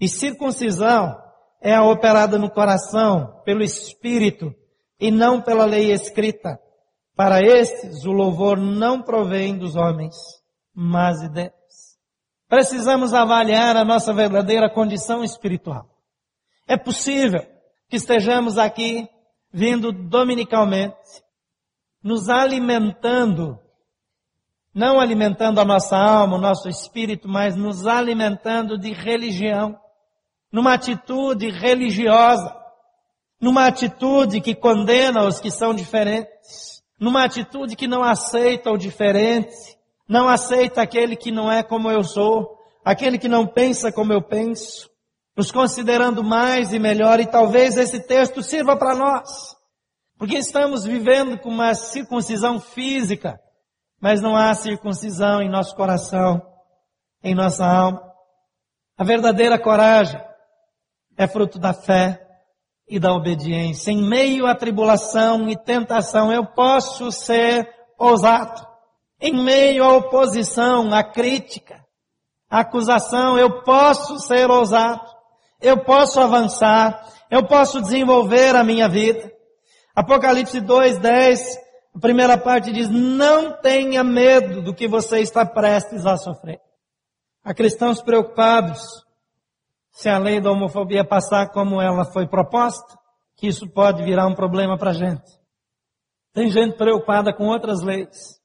E 0.01 0.09
circuncisão 0.09 1.15
é 1.61 1.75
a 1.75 1.83
operada 1.83 2.39
no 2.39 2.49
coração, 2.49 3.41
pelo 3.45 3.63
Espírito, 3.63 4.53
e 4.99 5.11
não 5.11 5.41
pela 5.41 5.63
lei 5.63 5.91
escrita. 5.91 6.59
Para 7.15 7.39
estes, 7.41 8.03
o 8.03 8.11
louvor 8.11 8.57
não 8.57 9.01
provém 9.01 9.57
dos 9.57 9.75
homens, 9.75 10.15
mas 10.73 11.21
de 11.21 11.29
Deus. 11.29 11.51
Precisamos 12.49 13.13
avaliar 13.13 13.77
a 13.77 13.85
nossa 13.85 14.11
verdadeira 14.11 14.69
condição 14.69 15.23
espiritual. 15.23 15.87
É 16.67 16.75
possível 16.75 17.45
que 17.87 17.97
estejamos 17.97 18.57
aqui 18.57 19.07
vindo 19.53 19.91
dominicalmente 19.91 21.21
nos 22.03 22.29
alimentando, 22.29 23.59
não 24.73 24.99
alimentando 24.99 25.59
a 25.59 25.65
nossa 25.65 25.95
alma, 25.97 26.37
o 26.37 26.41
nosso 26.41 26.67
espírito, 26.67 27.27
mas 27.27 27.55
nos 27.55 27.85
alimentando 27.85 28.77
de 28.77 28.91
religião, 28.91 29.77
numa 30.51 30.73
atitude 30.73 31.49
religiosa, 31.49 32.53
numa 33.39 33.65
atitude 33.65 34.41
que 34.41 34.53
condena 34.53 35.25
os 35.25 35.39
que 35.39 35.49
são 35.49 35.73
diferentes, 35.73 36.83
numa 36.99 37.23
atitude 37.23 37.75
que 37.75 37.87
não 37.87 38.03
aceita 38.03 38.69
o 38.69 38.77
diferente, 38.77 39.55
não 40.07 40.27
aceita 40.27 40.81
aquele 40.81 41.15
que 41.15 41.31
não 41.31 41.51
é 41.51 41.63
como 41.63 41.89
eu 41.89 42.03
sou, 42.03 42.57
aquele 42.83 43.17
que 43.17 43.27
não 43.27 43.47
pensa 43.47 43.91
como 43.91 44.11
eu 44.11 44.21
penso, 44.21 44.89
nos 45.35 45.51
considerando 45.51 46.23
mais 46.23 46.73
e 46.73 46.79
melhor, 46.79 47.19
e 47.19 47.25
talvez 47.25 47.77
esse 47.77 48.05
texto 48.05 48.43
sirva 48.43 48.75
para 48.75 48.93
nós. 48.93 49.55
Porque 50.17 50.37
estamos 50.37 50.83
vivendo 50.83 51.39
com 51.39 51.49
uma 51.49 51.73
circuncisão 51.73 52.59
física, 52.59 53.39
mas 53.99 54.21
não 54.21 54.35
há 54.35 54.53
circuncisão 54.53 55.41
em 55.41 55.49
nosso 55.49 55.75
coração, 55.75 56.41
em 57.23 57.33
nossa 57.33 57.65
alma. 57.65 58.03
A 58.97 59.03
verdadeira 59.03 59.57
coragem 59.57 60.21
é 61.17 61.27
fruto 61.27 61.59
da 61.59 61.73
fé 61.73 62.21
e 62.87 62.99
da 62.99 63.13
obediência. 63.13 63.91
Em 63.91 64.01
meio 64.01 64.45
à 64.45 64.55
tribulação 64.55 65.49
e 65.49 65.55
tentação, 65.55 66.31
eu 66.31 66.45
posso 66.45 67.11
ser 67.11 67.67
ousado. 67.97 68.67
Em 69.19 69.33
meio 69.43 69.83
à 69.83 69.97
oposição, 69.97 70.93
à 70.93 71.03
crítica, 71.03 71.85
à 72.49 72.59
acusação, 72.59 73.37
eu 73.37 73.63
posso 73.63 74.19
ser 74.19 74.49
ousado. 74.49 75.09
Eu 75.61 75.83
posso 75.83 76.19
avançar. 76.19 77.07
Eu 77.29 77.45
posso 77.45 77.81
desenvolver 77.81 78.55
a 78.55 78.63
minha 78.63 78.89
vida. 78.89 79.31
Apocalipse 79.95 80.59
2, 80.59 80.99
10, 80.99 81.59
a 81.95 81.99
primeira 81.99 82.37
parte 82.37 82.71
diz, 82.71 82.89
não 82.89 83.51
tenha 83.61 84.03
medo 84.03 84.61
do 84.61 84.73
que 84.73 84.87
você 84.87 85.19
está 85.19 85.45
prestes 85.45 86.05
a 86.05 86.17
sofrer. 86.17 86.59
Há 87.43 87.53
cristãos 87.53 88.01
preocupados 88.01 88.81
se 89.91 90.09
a 90.09 90.17
lei 90.17 90.39
da 90.39 90.51
homofobia 90.51 91.03
passar 91.03 91.49
como 91.49 91.81
ela 91.81 92.05
foi 92.05 92.27
proposta, 92.27 92.97
que 93.35 93.47
isso 93.47 93.69
pode 93.69 94.03
virar 94.03 94.27
um 94.27 94.35
problema 94.35 94.77
para 94.77 94.91
a 94.91 94.93
gente. 94.93 95.39
Tem 96.33 96.49
gente 96.49 96.77
preocupada 96.77 97.33
com 97.33 97.47
outras 97.47 97.81
leis, 97.81 98.39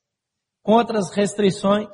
com 0.62 0.72
outras 0.72 1.11
restrições. 1.14 1.88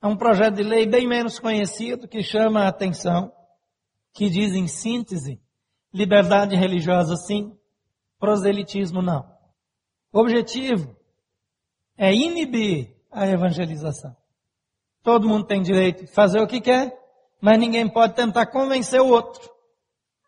Há 0.00 0.08
um 0.08 0.16
projeto 0.16 0.56
de 0.56 0.62
lei 0.62 0.86
bem 0.86 1.08
menos 1.08 1.38
conhecido 1.38 2.06
que 2.06 2.22
chama 2.22 2.62
a 2.62 2.68
atenção, 2.68 3.32
que 4.12 4.30
diz 4.30 4.54
em 4.54 4.68
síntese, 4.68 5.40
liberdade 5.92 6.54
religiosa 6.54 7.16
sim, 7.16 7.56
proselitismo 8.18 9.02
não. 9.02 9.24
O 10.12 10.20
objetivo 10.20 10.96
é 11.96 12.14
inibir 12.14 12.94
a 13.10 13.26
evangelização. 13.26 14.16
Todo 15.02 15.28
mundo 15.28 15.46
tem 15.46 15.60
direito 15.60 16.04
de 16.04 16.12
fazer 16.12 16.40
o 16.40 16.46
que 16.46 16.60
quer, 16.60 16.96
mas 17.40 17.58
ninguém 17.58 17.88
pode 17.88 18.14
tentar 18.14 18.46
convencer 18.46 19.00
o 19.00 19.08
outro. 19.08 19.50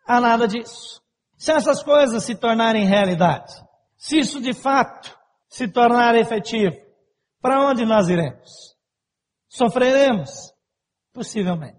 Há 0.05 0.21
nada 0.21 0.47
disso. 0.47 1.01
Se 1.37 1.51
essas 1.51 1.83
coisas 1.83 2.23
se 2.23 2.35
tornarem 2.35 2.85
realidade, 2.85 3.53
se 3.95 4.19
isso 4.19 4.41
de 4.41 4.53
fato 4.53 5.15
se 5.47 5.67
tornar 5.67 6.15
efetivo, 6.15 6.75
para 7.41 7.61
onde 7.61 7.85
nós 7.85 8.09
iremos? 8.09 8.75
Sofreremos? 9.47 10.53
Possivelmente. 11.13 11.77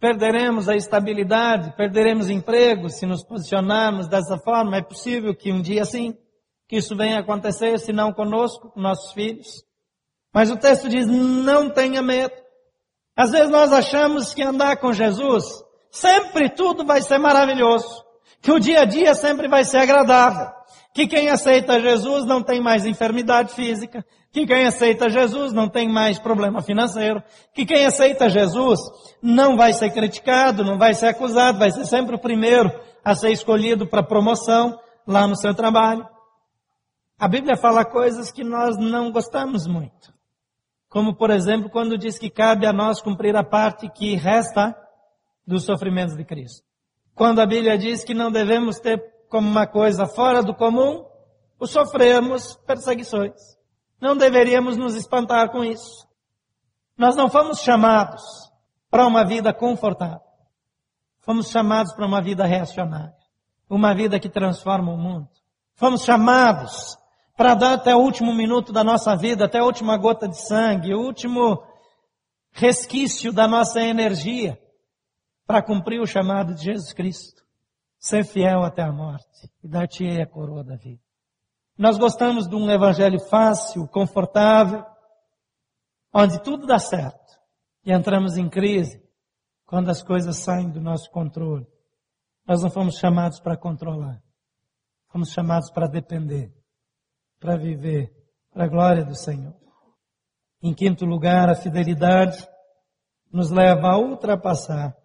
Perderemos 0.00 0.68
a 0.68 0.76
estabilidade, 0.76 1.74
perderemos 1.76 2.30
emprego 2.30 2.88
se 2.88 3.04
nos 3.04 3.24
posicionarmos 3.24 4.08
dessa 4.08 4.38
forma. 4.38 4.76
É 4.76 4.82
possível 4.82 5.34
que 5.34 5.52
um 5.52 5.60
dia 5.60 5.84
sim, 5.84 6.16
que 6.68 6.76
isso 6.76 6.96
venha 6.96 7.16
a 7.16 7.20
acontecer, 7.20 7.78
se 7.78 7.92
não 7.92 8.12
conosco, 8.12 8.70
com 8.70 8.80
nossos 8.80 9.12
filhos. 9.12 9.64
Mas 10.32 10.50
o 10.50 10.56
texto 10.56 10.88
diz, 10.88 11.06
não 11.06 11.70
tenha 11.70 12.02
medo. 12.02 12.34
Às 13.18 13.32
vezes 13.32 13.50
nós 13.50 13.72
achamos 13.72 14.32
que 14.32 14.42
andar 14.42 14.76
com 14.76 14.92
Jesus, 14.92 15.44
sempre 15.90 16.48
tudo 16.48 16.86
vai 16.86 17.02
ser 17.02 17.18
maravilhoso. 17.18 18.04
Que 18.40 18.52
o 18.52 18.60
dia 18.60 18.82
a 18.82 18.84
dia 18.84 19.14
sempre 19.14 19.48
vai 19.48 19.64
ser 19.64 19.78
agradável 19.78 20.58
que 20.98 21.06
quem 21.06 21.28
aceita 21.30 21.80
Jesus 21.80 22.24
não 22.24 22.42
tem 22.42 22.60
mais 22.60 22.84
enfermidade 22.84 23.52
física, 23.52 24.04
que 24.32 24.44
quem 24.44 24.66
aceita 24.66 25.08
Jesus 25.08 25.52
não 25.52 25.68
tem 25.68 25.88
mais 25.88 26.18
problema 26.18 26.60
financeiro, 26.60 27.22
que 27.54 27.64
quem 27.64 27.86
aceita 27.86 28.28
Jesus 28.28 28.80
não 29.22 29.56
vai 29.56 29.72
ser 29.72 29.90
criticado, 29.92 30.64
não 30.64 30.76
vai 30.76 30.94
ser 30.94 31.06
acusado, 31.06 31.58
vai 31.58 31.70
ser 31.70 31.84
sempre 31.84 32.16
o 32.16 32.20
primeiro 32.20 32.68
a 33.04 33.14
ser 33.14 33.30
escolhido 33.30 33.86
para 33.86 34.02
promoção 34.02 34.76
lá 35.06 35.24
no 35.26 35.36
seu 35.36 35.54
trabalho. 35.54 36.04
A 37.16 37.28
Bíblia 37.28 37.56
fala 37.56 37.84
coisas 37.84 38.32
que 38.32 38.42
nós 38.42 38.76
não 38.76 39.12
gostamos 39.12 39.68
muito. 39.68 40.17
Como, 40.88 41.14
por 41.14 41.30
exemplo, 41.30 41.68
quando 41.68 41.98
diz 41.98 42.18
que 42.18 42.30
cabe 42.30 42.66
a 42.66 42.72
nós 42.72 43.00
cumprir 43.00 43.36
a 43.36 43.44
parte 43.44 43.88
que 43.90 44.14
resta 44.14 44.76
dos 45.46 45.64
sofrimentos 45.64 46.16
de 46.16 46.24
Cristo. 46.24 46.66
Quando 47.14 47.40
a 47.40 47.46
Bíblia 47.46 47.76
diz 47.76 48.04
que 48.04 48.14
não 48.14 48.30
devemos 48.30 48.78
ter 48.78 49.02
como 49.28 49.48
uma 49.48 49.66
coisa 49.66 50.06
fora 50.06 50.42
do 50.42 50.54
comum, 50.54 51.04
o 51.58 51.66
sofremos 51.66 52.54
perseguições. 52.66 53.58
Não 54.00 54.16
deveríamos 54.16 54.76
nos 54.76 54.94
espantar 54.94 55.50
com 55.50 55.64
isso. 55.64 56.06
Nós 56.96 57.16
não 57.16 57.28
fomos 57.30 57.60
chamados 57.60 58.22
para 58.90 59.06
uma 59.06 59.24
vida 59.24 59.52
confortável. 59.52 60.20
Fomos 61.20 61.50
chamados 61.50 61.92
para 61.92 62.06
uma 62.06 62.22
vida 62.22 62.44
reacionária. 62.44 63.14
Uma 63.68 63.94
vida 63.94 64.18
que 64.18 64.28
transforma 64.28 64.92
o 64.92 64.96
mundo. 64.96 65.28
Fomos 65.74 66.04
chamados 66.04 66.97
para 67.38 67.54
dar 67.54 67.74
até 67.74 67.94
o 67.94 68.00
último 68.00 68.34
minuto 68.34 68.72
da 68.72 68.82
nossa 68.82 69.16
vida, 69.16 69.44
até 69.44 69.60
a 69.60 69.64
última 69.64 69.96
gota 69.96 70.26
de 70.26 70.36
sangue, 70.36 70.92
o 70.92 71.00
último 71.00 71.62
resquício 72.50 73.32
da 73.32 73.46
nossa 73.46 73.80
energia, 73.80 74.60
para 75.46 75.62
cumprir 75.62 76.00
o 76.00 76.06
chamado 76.06 76.52
de 76.52 76.64
Jesus 76.64 76.92
Cristo 76.92 77.44
ser 77.96 78.24
fiel 78.24 78.64
até 78.64 78.82
a 78.82 78.90
morte 78.90 79.48
e 79.62 79.68
dar-te 79.68 80.04
a 80.20 80.26
coroa 80.26 80.64
da 80.64 80.74
vida. 80.74 81.00
Nós 81.78 81.96
gostamos 81.96 82.48
de 82.48 82.56
um 82.56 82.68
evangelho 82.68 83.20
fácil, 83.20 83.86
confortável, 83.86 84.84
onde 86.12 86.42
tudo 86.42 86.66
dá 86.66 86.80
certo. 86.80 87.38
E 87.84 87.92
entramos 87.92 88.36
em 88.36 88.48
crise 88.48 89.00
quando 89.64 89.90
as 89.90 90.02
coisas 90.02 90.38
saem 90.38 90.68
do 90.70 90.80
nosso 90.80 91.08
controle. 91.12 91.68
Nós 92.44 92.64
não 92.64 92.70
fomos 92.70 92.96
chamados 92.96 93.38
para 93.38 93.56
controlar. 93.56 94.20
Fomos 95.06 95.30
chamados 95.30 95.70
para 95.70 95.86
depender, 95.86 96.52
para 97.40 97.56
viver, 97.56 98.12
para 98.52 98.64
a 98.64 98.68
glória 98.68 99.04
do 99.04 99.14
Senhor. 99.14 99.54
Em 100.62 100.74
quinto 100.74 101.04
lugar, 101.04 101.48
a 101.48 101.54
fidelidade 101.54 102.46
nos 103.32 103.50
leva 103.50 103.88
a 103.88 103.98
ultrapassar 103.98 104.96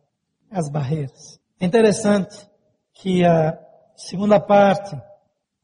as 0.50 0.70
barreiras. 0.70 1.40
É 1.60 1.66
interessante 1.66 2.48
que 2.94 3.26
a 3.26 3.58
segunda 3.96 4.40
parte 4.40 4.96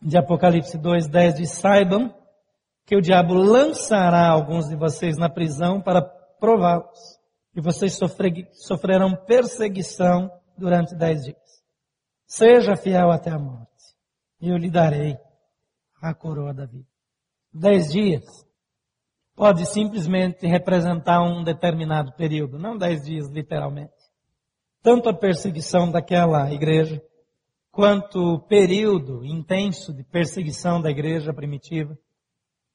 de 0.01 0.17
Apocalipse 0.17 0.77
2:10 0.77 1.35
diz: 1.35 1.51
"Saibam 1.51 2.13
que 2.85 2.95
o 2.95 3.01
diabo 3.01 3.33
lançará 3.33 4.27
alguns 4.27 4.67
de 4.67 4.75
vocês 4.75 5.17
na 5.17 5.29
prisão 5.29 5.81
para 5.81 6.01
prová-los, 6.39 7.19
e 7.55 7.61
vocês 7.61 7.99
sofrerão 8.53 9.15
perseguição 9.27 10.31
durante 10.57 10.95
dez 10.95 11.23
dias. 11.23 11.37
Seja 12.25 12.75
fiel 12.75 13.11
até 13.11 13.31
a 13.31 13.39
morte, 13.39 13.69
e 14.41 14.49
eu 14.49 14.57
lhe 14.57 14.69
darei 14.69 15.17
a 16.01 16.13
coroa 16.13 16.53
da 16.53 16.65
vida." 16.65 16.87
Dez 17.53 17.91
dias 17.91 18.23
pode 19.35 19.65
simplesmente 19.65 20.45
representar 20.45 21.21
um 21.21 21.43
determinado 21.43 22.11
período, 22.13 22.59
não 22.59 22.77
dez 22.77 23.03
dias 23.05 23.29
literalmente. 23.29 23.93
Tanto 24.81 25.09
a 25.09 25.13
perseguição 25.13 25.89
daquela 25.89 26.51
igreja, 26.51 27.01
quanto 27.71 28.19
o 28.19 28.39
período 28.39 29.25
intenso 29.25 29.93
de 29.93 30.03
perseguição 30.03 30.81
da 30.81 30.91
igreja 30.91 31.33
primitiva, 31.33 31.97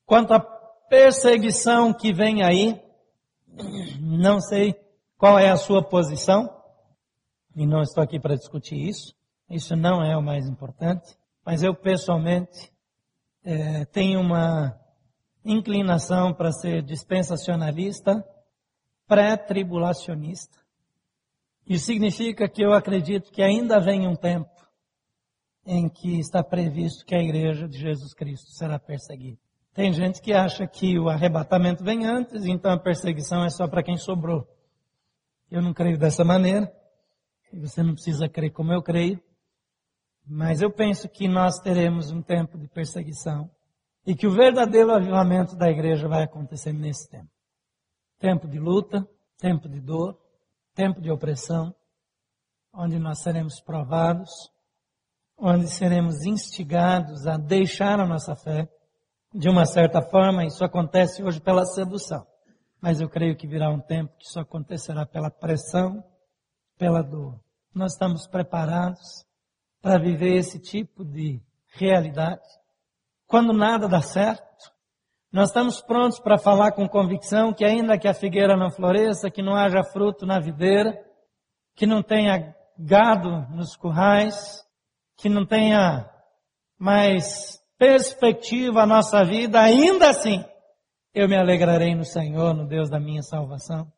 quanto 0.07 0.33
a 0.33 0.41
perseguição 0.41 1.93
que 1.93 2.13
vem 2.13 2.43
aí, 2.43 2.81
não 4.01 4.41
sei 4.41 4.75
qual 5.17 5.39
é 5.39 5.51
a 5.51 5.57
sua 5.57 5.83
posição, 5.83 6.49
e 7.55 7.67
não 7.67 7.83
estou 7.83 8.03
aqui 8.03 8.19
para 8.19 8.37
discutir 8.37 8.77
isso, 8.77 9.15
isso 9.51 9.77
não 9.77 10.03
é 10.03 10.17
o 10.17 10.23
mais 10.23 10.47
importante, 10.47 11.17
mas 11.45 11.63
eu 11.63 11.75
pessoalmente 11.75 12.73
é, 13.45 13.85
tenho 13.85 14.21
uma 14.21 14.75
inclinação 15.45 16.33
para 16.33 16.51
ser 16.51 16.83
dispensacionalista, 16.83 18.25
pré-tribulacionista. 19.07 20.59
Isso 21.67 21.87
significa 21.87 22.49
que 22.49 22.65
eu 22.65 22.73
acredito 22.73 23.31
que 23.31 23.43
ainda 23.43 23.79
vem 23.79 24.09
um 24.09 24.17
tempo 24.17 24.51
em 25.67 25.89
que 25.89 26.19
está 26.19 26.43
previsto 26.43 27.05
que 27.05 27.15
a 27.15 27.23
igreja 27.23 27.69
de 27.69 27.79
Jesus 27.79 28.13
Cristo 28.15 28.51
será 28.51 28.79
perseguida. 28.79 29.39
Tem 29.73 29.93
gente 29.93 30.23
que 30.23 30.33
acha 30.33 30.67
que 30.67 30.99
o 30.99 31.09
arrebatamento 31.09 31.83
vem 31.83 32.07
antes, 32.07 32.45
então 32.45 32.73
a 32.73 32.79
perseguição 32.79 33.45
é 33.45 33.51
só 33.51 33.67
para 33.67 33.83
quem 33.83 33.97
sobrou. 33.97 34.47
Eu 35.51 35.61
não 35.61 35.73
creio 35.73 35.99
dessa 35.99 36.25
maneira. 36.25 36.73
Você 37.53 37.83
não 37.83 37.95
precisa 37.95 38.29
crer 38.29 38.51
como 38.51 38.73
eu 38.73 38.83
creio. 38.83 39.21
Mas 40.27 40.63
eu 40.63 40.71
penso 40.71 41.09
que 41.09 41.29
nós 41.29 41.59
teremos 41.61 42.11
um 42.11 42.23
tempo 42.23 42.57
de 42.57 42.67
perseguição 42.67 43.51
e 44.07 44.15
que 44.15 44.27
o 44.27 44.31
verdadeiro 44.31 44.93
avivamento 44.93 45.55
da 45.55 45.71
igreja 45.71 46.09
vai 46.09 46.23
acontecer 46.23 46.73
nesse 46.73 47.09
tempo. 47.09 47.31
Tempo 48.19 48.49
de 48.49 48.59
luta, 48.59 49.07
tempo 49.39 49.69
de 49.69 49.81
dor, 49.81 50.19
tempo 50.75 51.01
de 51.01 51.11
opressão, 51.11 51.75
onde 52.73 52.99
nós 52.99 53.21
seremos 53.23 53.61
provados, 53.61 54.31
onde 55.37 55.69
seremos 55.69 56.25
instigados 56.25 57.27
a 57.27 57.37
deixar 57.37 58.01
a 58.01 58.07
nossa 58.07 58.35
fé. 58.35 58.69
De 59.33 59.49
uma 59.49 59.67
certa 59.67 60.01
forma, 60.01 60.45
isso 60.45 60.65
acontece 60.65 61.23
hoje 61.23 61.41
pela 61.41 61.67
sedução. 61.67 62.27
Mas 62.81 63.01
eu 63.01 63.09
creio 63.09 63.37
que 63.37 63.47
virá 63.47 63.71
um 63.71 63.81
tempo 63.81 64.17
que 64.17 64.27
isso 64.27 64.39
acontecerá 64.39 65.05
pela 65.05 65.31
pressão, 65.31 66.03
pela 66.79 67.03
dor. 67.03 67.41
Nós 67.75 67.93
estamos 67.93 68.27
preparados 68.27 69.25
para 69.85 69.99
viver 69.99 70.37
esse 70.37 70.59
tipo 70.59 71.05
de 71.05 71.39
realidade. 71.75 72.41
Quando 73.27 73.53
nada 73.53 73.87
dá 73.87 74.01
certo, 74.01 74.73
nós 75.31 75.51
estamos 75.51 75.83
prontos 75.83 76.19
para 76.19 76.39
falar 76.39 76.73
com 76.73 76.89
convicção 76.89 77.53
que 77.53 77.67
ainda 77.67 77.99
que 77.99 78.09
a 78.09 78.15
figueira 78.15 78.57
não 78.57 78.71
floresça, 78.71 79.31
que 79.31 79.43
não 79.43 79.55
haja 79.55 79.85
fruto 79.85 80.25
na 80.25 80.41
videira, 80.41 80.99
que 81.77 81.85
não 81.85 82.03
tenha 82.03 82.57
gado 82.79 83.47
nos 83.55 83.77
currais, 83.77 84.65
que 85.19 85.29
não 85.29 85.45
tenha 85.45 86.09
mais 86.79 87.61
perspectiva 87.77 88.85
a 88.85 88.87
nossa 88.87 89.23
vida, 89.23 89.61
ainda 89.61 90.09
assim, 90.09 90.43
eu 91.13 91.29
me 91.29 91.37
alegrarei 91.37 91.95
no 91.95 92.07
Senhor, 92.07 92.55
no 92.55 92.67
Deus 92.67 92.89
da 92.89 92.99
minha 92.99 93.23
salvação? 93.23 93.93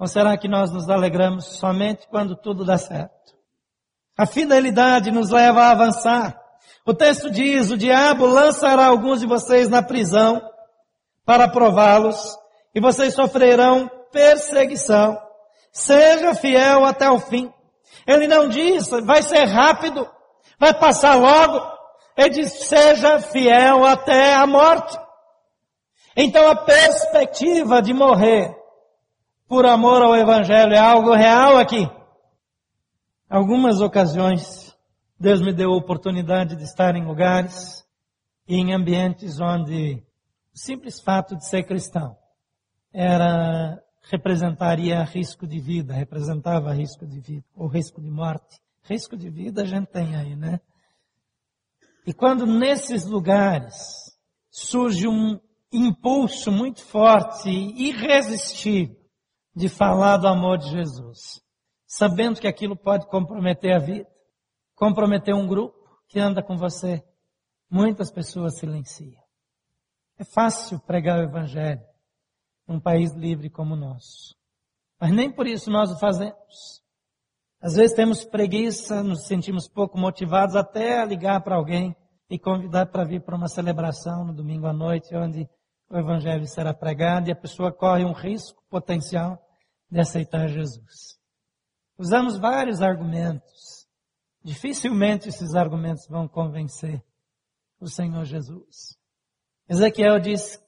Ou 0.00 0.08
será 0.08 0.36
que 0.36 0.48
nós 0.48 0.72
nos 0.72 0.90
alegramos 0.90 1.44
somente 1.58 2.08
quando 2.08 2.34
tudo 2.34 2.64
dá 2.64 2.76
certo? 2.76 3.40
A 4.22 4.26
fidelidade 4.26 5.10
nos 5.10 5.30
leva 5.30 5.62
a 5.62 5.70
avançar. 5.72 6.40
O 6.86 6.94
texto 6.94 7.28
diz, 7.28 7.72
o 7.72 7.76
diabo 7.76 8.24
lançará 8.24 8.86
alguns 8.86 9.18
de 9.18 9.26
vocês 9.26 9.68
na 9.68 9.82
prisão 9.82 10.40
para 11.24 11.48
prová-los 11.48 12.38
e 12.72 12.80
vocês 12.80 13.14
sofrerão 13.14 13.90
perseguição. 14.12 15.18
Seja 15.72 16.36
fiel 16.36 16.84
até 16.84 17.10
o 17.10 17.18
fim. 17.18 17.52
Ele 18.06 18.28
não 18.28 18.48
diz, 18.48 18.88
vai 19.04 19.24
ser 19.24 19.44
rápido 19.46 20.08
vai 20.56 20.72
passar 20.72 21.16
logo. 21.16 21.60
Ele 22.16 22.30
diz, 22.30 22.52
seja 22.52 23.18
fiel 23.18 23.84
até 23.84 24.34
a 24.34 24.46
morte. 24.46 24.96
Então 26.16 26.48
a 26.48 26.54
perspectiva 26.54 27.82
de 27.82 27.92
morrer 27.92 28.54
por 29.48 29.66
amor 29.66 30.00
ao 30.00 30.14
Evangelho 30.14 30.74
é 30.74 30.78
algo 30.78 31.12
real 31.12 31.56
aqui. 31.58 31.90
Algumas 33.32 33.80
ocasiões, 33.80 34.76
Deus 35.18 35.40
me 35.40 35.54
deu 35.54 35.72
a 35.72 35.76
oportunidade 35.78 36.54
de 36.54 36.64
estar 36.64 36.94
em 36.96 37.06
lugares 37.06 37.82
e 38.46 38.56
em 38.56 38.74
ambientes 38.74 39.40
onde 39.40 40.04
o 40.54 40.58
simples 40.58 41.00
fato 41.00 41.34
de 41.34 41.48
ser 41.48 41.62
cristão 41.62 42.14
era 42.92 43.82
representaria 44.10 45.02
risco 45.02 45.46
de 45.46 45.58
vida, 45.58 45.94
representava 45.94 46.74
risco 46.74 47.06
de 47.06 47.20
vida, 47.20 47.46
ou 47.56 47.68
risco 47.68 48.02
de 48.02 48.10
morte. 48.10 48.60
Risco 48.82 49.16
de 49.16 49.30
vida 49.30 49.62
a 49.62 49.64
gente 49.64 49.86
tem 49.86 50.14
aí, 50.14 50.36
né? 50.36 50.60
E 52.06 52.12
quando 52.12 52.44
nesses 52.44 53.06
lugares 53.06 54.14
surge 54.50 55.08
um 55.08 55.40
impulso 55.72 56.52
muito 56.52 56.84
forte 56.84 57.48
e 57.48 57.88
irresistível 57.88 58.94
de 59.56 59.70
falar 59.70 60.18
do 60.18 60.28
amor 60.28 60.58
de 60.58 60.68
Jesus, 60.68 61.42
sabendo 61.92 62.40
que 62.40 62.48
aquilo 62.48 62.74
pode 62.74 63.06
comprometer 63.06 63.74
a 63.74 63.78
vida, 63.78 64.08
comprometer 64.74 65.34
um 65.34 65.46
grupo 65.46 65.76
que 66.08 66.18
anda 66.18 66.42
com 66.42 66.56
você, 66.56 67.04
muitas 67.70 68.10
pessoas 68.10 68.58
silenciam. 68.58 69.22
É 70.18 70.24
fácil 70.24 70.80
pregar 70.80 71.18
o 71.18 71.24
Evangelho 71.24 71.82
num 72.66 72.80
país 72.80 73.12
livre 73.12 73.50
como 73.50 73.74
o 73.74 73.76
nosso. 73.76 74.34
Mas 74.98 75.12
nem 75.12 75.30
por 75.30 75.46
isso 75.46 75.70
nós 75.70 75.90
o 75.90 75.98
fazemos. 75.98 76.82
Às 77.60 77.74
vezes 77.74 77.94
temos 77.94 78.24
preguiça, 78.24 79.02
nos 79.02 79.26
sentimos 79.26 79.68
pouco 79.68 79.98
motivados 79.98 80.56
até 80.56 80.98
a 80.98 81.04
ligar 81.04 81.42
para 81.42 81.56
alguém 81.56 81.94
e 82.30 82.38
convidar 82.38 82.86
para 82.86 83.04
vir 83.04 83.20
para 83.20 83.36
uma 83.36 83.48
celebração 83.48 84.24
no 84.24 84.32
domingo 84.32 84.66
à 84.66 84.72
noite, 84.72 85.14
onde 85.14 85.46
o 85.90 85.98
Evangelho 85.98 86.46
será 86.46 86.72
pregado 86.72 87.28
e 87.28 87.32
a 87.32 87.36
pessoa 87.36 87.70
corre 87.70 88.02
um 88.02 88.12
risco 88.12 88.62
potencial 88.70 89.38
de 89.90 90.00
aceitar 90.00 90.48
Jesus. 90.48 91.21
Usamos 92.02 92.36
vários 92.36 92.82
argumentos. 92.82 93.86
Dificilmente 94.42 95.28
esses 95.28 95.54
argumentos 95.54 96.04
vão 96.08 96.26
convencer 96.26 97.00
o 97.78 97.86
Senhor 97.86 98.24
Jesus. 98.24 98.98
Ezequiel 99.68 100.18
diz 100.18 100.60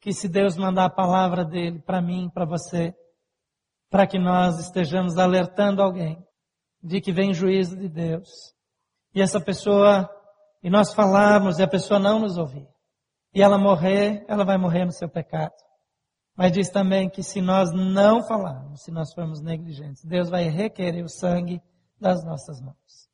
que 0.00 0.12
se 0.12 0.28
Deus 0.28 0.56
mandar 0.56 0.86
a 0.86 0.90
palavra 0.90 1.44
dele 1.44 1.80
para 1.80 2.02
mim, 2.02 2.28
para 2.28 2.44
você, 2.44 2.92
para 3.88 4.04
que 4.04 4.18
nós 4.18 4.58
estejamos 4.58 5.16
alertando 5.16 5.80
alguém, 5.80 6.20
de 6.82 7.00
que 7.00 7.12
vem 7.12 7.32
juízo 7.32 7.76
de 7.76 7.88
Deus. 7.88 8.28
E 9.14 9.22
essa 9.22 9.40
pessoa, 9.40 10.10
e 10.60 10.68
nós 10.68 10.92
falarmos 10.92 11.60
e 11.60 11.62
a 11.62 11.68
pessoa 11.68 12.00
não 12.00 12.18
nos 12.18 12.36
ouvir. 12.36 12.66
E 13.32 13.40
ela 13.40 13.58
morrer, 13.58 14.24
ela 14.26 14.44
vai 14.44 14.58
morrer 14.58 14.86
no 14.86 14.92
seu 14.92 15.08
pecado. 15.08 15.54
Mas 16.40 16.52
diz 16.52 16.70
também 16.70 17.06
que 17.06 17.22
se 17.22 17.42
nós 17.42 17.70
não 17.70 18.22
falarmos, 18.22 18.80
se 18.82 18.90
nós 18.90 19.12
formos 19.12 19.42
negligentes, 19.42 20.02
Deus 20.02 20.30
vai 20.30 20.44
requerer 20.44 21.04
o 21.04 21.08
sangue 21.10 21.60
das 22.00 22.24
nossas 22.24 22.62
mãos. 22.62 23.10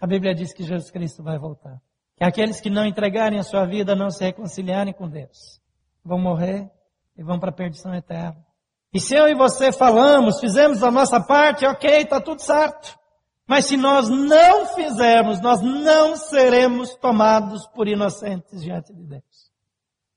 A 0.00 0.06
Bíblia 0.06 0.32
diz 0.32 0.52
que 0.54 0.62
Jesus 0.62 0.88
Cristo 0.88 1.24
vai 1.24 1.36
voltar. 1.40 1.82
Que 2.16 2.22
aqueles 2.22 2.60
que 2.60 2.70
não 2.70 2.86
entregarem 2.86 3.40
a 3.40 3.42
sua 3.42 3.66
vida, 3.66 3.96
não 3.96 4.10
se 4.10 4.22
reconciliarem 4.22 4.94
com 4.94 5.08
Deus, 5.08 5.60
vão 6.04 6.20
morrer 6.20 6.70
e 7.16 7.22
vão 7.24 7.36
para 7.36 7.50
a 7.50 7.52
perdição 7.52 7.92
eterna. 7.96 8.46
E 8.94 9.00
se 9.00 9.16
eu 9.16 9.26
e 9.26 9.34
você 9.34 9.72
falamos, 9.72 10.38
fizemos 10.38 10.84
a 10.84 10.90
nossa 10.92 11.20
parte, 11.20 11.66
ok, 11.66 12.02
está 12.02 12.20
tudo 12.20 12.42
certo. 12.42 12.96
Mas 13.44 13.66
se 13.66 13.76
nós 13.76 14.08
não 14.08 14.66
fizermos, 14.66 15.40
nós 15.40 15.60
não 15.60 16.16
seremos 16.16 16.94
tomados 16.94 17.66
por 17.74 17.88
inocentes 17.88 18.62
diante 18.62 18.94
de 18.94 19.02
Deus. 19.02 19.51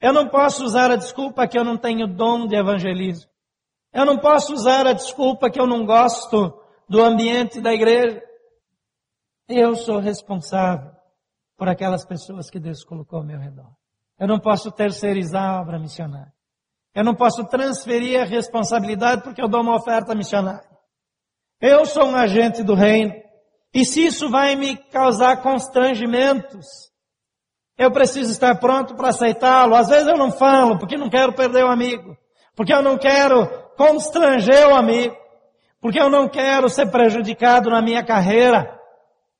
Eu 0.01 0.13
não 0.13 0.27
posso 0.27 0.63
usar 0.63 0.91
a 0.91 0.95
desculpa 0.95 1.47
que 1.47 1.57
eu 1.57 1.63
não 1.63 1.77
tenho 1.77 2.07
dom 2.07 2.47
de 2.47 2.55
evangelismo. 2.55 3.29
Eu 3.93 4.05
não 4.05 4.17
posso 4.17 4.53
usar 4.53 4.85
a 4.85 4.93
desculpa 4.93 5.49
que 5.49 5.59
eu 5.59 5.65
não 5.65 5.85
gosto 5.85 6.53
do 6.87 7.01
ambiente 7.01 7.61
da 7.61 7.73
igreja. 7.73 8.21
Eu 9.47 9.75
sou 9.75 9.99
responsável 9.99 10.91
por 11.57 11.69
aquelas 11.69 12.05
pessoas 12.05 12.49
que 12.49 12.59
Deus 12.59 12.83
colocou 12.83 13.19
ao 13.19 13.25
meu 13.25 13.39
redor. 13.39 13.71
Eu 14.19 14.27
não 14.27 14.39
posso 14.39 14.71
terceirizar 14.71 15.43
a 15.43 15.61
obra 15.61 15.79
missionária. 15.79 16.33
Eu 16.93 17.03
não 17.03 17.15
posso 17.15 17.43
transferir 17.45 18.21
a 18.21 18.25
responsabilidade 18.25 19.21
porque 19.23 19.41
eu 19.41 19.47
dou 19.47 19.61
uma 19.61 19.75
oferta 19.75 20.15
missionária. 20.15 20.69
Eu 21.59 21.85
sou 21.85 22.05
um 22.05 22.15
agente 22.15 22.63
do 22.63 22.73
reino. 22.73 23.13
E 23.73 23.85
se 23.85 24.05
isso 24.05 24.29
vai 24.29 24.55
me 24.55 24.77
causar 24.77 25.41
constrangimentos, 25.41 26.65
eu 27.77 27.91
preciso 27.91 28.31
estar 28.31 28.55
pronto 28.55 28.95
para 28.95 29.09
aceitá-lo. 29.09 29.75
Às 29.75 29.89
vezes 29.89 30.07
eu 30.07 30.17
não 30.17 30.31
falo 30.31 30.77
porque 30.77 30.97
não 30.97 31.09
quero 31.09 31.33
perder 31.33 31.65
o 31.65 31.71
amigo, 31.71 32.17
porque 32.55 32.73
eu 32.73 32.81
não 32.81 32.97
quero 32.97 33.47
constranger 33.75 34.69
o 34.69 34.75
amigo, 34.75 35.15
porque 35.81 35.99
eu 35.99 36.09
não 36.09 36.29
quero 36.29 36.69
ser 36.69 36.89
prejudicado 36.89 37.69
na 37.69 37.81
minha 37.81 38.03
carreira, 38.03 38.79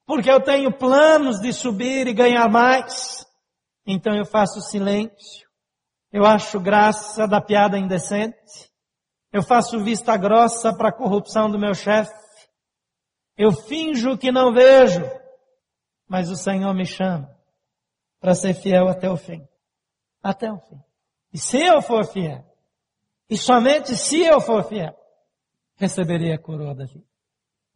porque 0.06 0.30
eu 0.30 0.42
tenho 0.42 0.72
planos 0.72 1.40
de 1.40 1.54
subir 1.54 2.08
e 2.08 2.14
ganhar 2.14 2.50
mais. 2.50 3.26
Então 3.88 4.14
eu 4.14 4.26
faço 4.26 4.60
silêncio. 4.62 5.46
Eu 6.12 6.26
acho 6.26 6.60
graça 6.60 7.28
da 7.28 7.42
piada 7.42 7.78
indecente. 7.78 8.70
Eu 9.32 9.44
faço 9.44 9.84
vista 9.84 10.16
grossa 10.16 10.74
para 10.74 10.90
a 10.90 10.94
corrupção 10.94 11.50
do 11.50 11.60
meu 11.60 11.74
chefe. 11.74 12.14
Eu 13.38 13.52
finjo 13.52 14.18
que 14.18 14.32
não 14.32 14.54
vejo, 14.54 15.04
mas 16.08 16.30
o 16.30 16.38
Senhor 16.38 16.74
me 16.74 16.86
chama 16.86 17.35
para 18.20 18.34
ser 18.34 18.54
fiel 18.54 18.88
até 18.88 19.10
o 19.10 19.18
fim. 19.18 19.48
Até 20.22 20.52
o 20.52 20.60
fim. 20.60 20.80
E 21.34 21.38
se 21.38 21.62
eu 21.62 21.82
for 21.82 22.06
fiel, 22.06 22.46
e 23.30 23.38
somente 23.38 23.96
se 23.96 24.22
eu 24.22 24.40
for 24.40 24.64
fiel, 24.64 24.96
receberei 25.76 26.32
a 26.32 26.40
coroa 26.40 26.74
da 26.74 26.86
vida. 26.86 27.06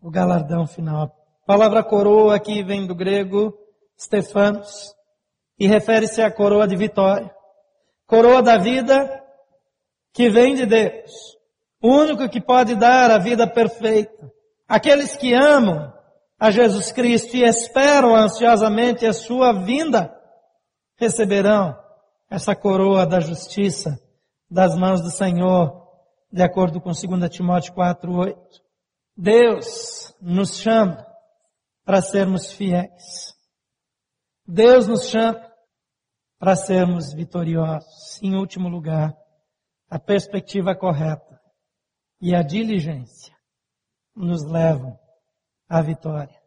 O 0.02 0.10
galardão 0.10 0.66
final. 0.66 1.16
A 1.44 1.46
palavra 1.46 1.84
coroa 1.84 2.36
aqui 2.36 2.64
vem 2.64 2.88
do 2.88 2.96
grego 2.96 3.54
Stefanos 4.00 4.96
e 5.60 5.68
refere-se 5.68 6.22
à 6.22 6.32
coroa 6.32 6.68
de 6.68 6.76
vitória. 6.76 7.34
Coroa 8.08 8.42
da 8.42 8.58
vida 8.58 9.24
que 10.14 10.30
vem 10.30 10.56
de 10.56 10.66
Deus. 10.66 11.12
O 11.82 11.90
único 11.90 12.30
que 12.30 12.40
pode 12.40 12.76
dar 12.76 13.12
a 13.12 13.18
vida 13.18 13.46
perfeita. 13.46 14.32
Aqueles 14.68 15.18
que 15.18 15.34
amam 15.34 15.94
a 16.40 16.52
Jesus 16.52 16.92
Cristo 16.92 17.36
e 17.36 17.44
esperam 17.44 18.16
ansiosamente 18.16 19.06
a 19.06 19.14
sua 19.14 19.52
vinda, 19.52 20.14
receberão 21.00 21.76
essa 22.30 22.56
coroa 22.56 23.08
da 23.08 23.20
justiça 23.20 23.98
das 24.50 24.76
mãos 24.76 25.02
do 25.02 25.10
Senhor, 25.10 25.88
de 26.32 26.44
acordo 26.44 26.82
com 26.82 26.92
2 26.92 27.30
Timóteo 27.30 27.74
4, 27.74 28.12
8. 28.12 28.40
Deus 29.16 30.16
nos 30.22 30.58
chama 30.58 31.06
para 31.86 32.02
sermos 32.02 32.52
fiéis. 32.52 33.34
Deus 34.46 34.88
nos 34.88 35.08
chama 35.08 35.42
para 36.38 36.56
sermos 36.56 37.14
vitoriosos. 37.14 38.22
Em 38.22 38.36
último 38.36 38.68
lugar, 38.68 39.16
a 39.90 39.98
perspectiva 39.98 40.76
correta 40.76 41.40
e 42.22 42.36
a 42.36 42.42
diligência 42.42 43.36
nos 44.16 44.44
levam 44.44 44.98
à 45.68 45.82
vitória. 45.82 46.39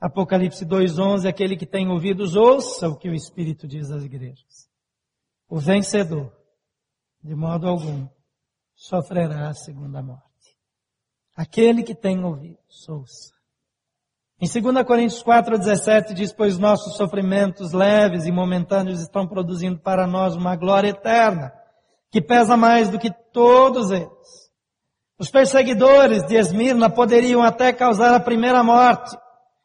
Apocalipse 0.00 0.64
2:11, 0.64 1.28
aquele 1.28 1.56
que 1.56 1.66
tem 1.66 1.88
ouvidos 1.88 2.36
ouça 2.36 2.88
o 2.88 2.96
que 2.96 3.08
o 3.08 3.14
Espírito 3.14 3.66
diz 3.66 3.90
às 3.90 4.04
igrejas. 4.04 4.68
O 5.48 5.58
vencedor 5.58 6.38
de 7.22 7.34
modo 7.34 7.68
algum, 7.68 8.08
sofrerá 8.74 9.48
a 9.48 9.54
segunda 9.54 10.02
morte. 10.02 10.22
Aquele 11.36 11.82
que 11.82 11.94
tem 11.94 12.24
ouvidos, 12.24 12.88
ouça. 12.88 13.32
Em 14.40 14.46
2 14.46 14.86
Coríntios 14.86 15.22
4,17 15.22 16.14
diz, 16.14 16.32
pois 16.32 16.58
nossos 16.58 16.96
sofrimentos 16.96 17.72
leves 17.72 18.24
e 18.24 18.32
momentâneos 18.32 19.00
estão 19.00 19.26
produzindo 19.26 19.80
para 19.80 20.06
nós 20.06 20.36
uma 20.36 20.54
glória 20.54 20.90
eterna, 20.90 21.52
que 22.10 22.22
pesa 22.22 22.56
mais 22.56 22.88
do 22.88 22.98
que 22.98 23.10
todos 23.32 23.90
eles. 23.90 24.08
Os 25.18 25.30
perseguidores 25.30 26.24
de 26.26 26.36
Esmirna 26.36 26.88
poderiam 26.88 27.42
até 27.42 27.72
causar 27.72 28.14
a 28.14 28.20
primeira 28.20 28.62
morte, 28.62 29.16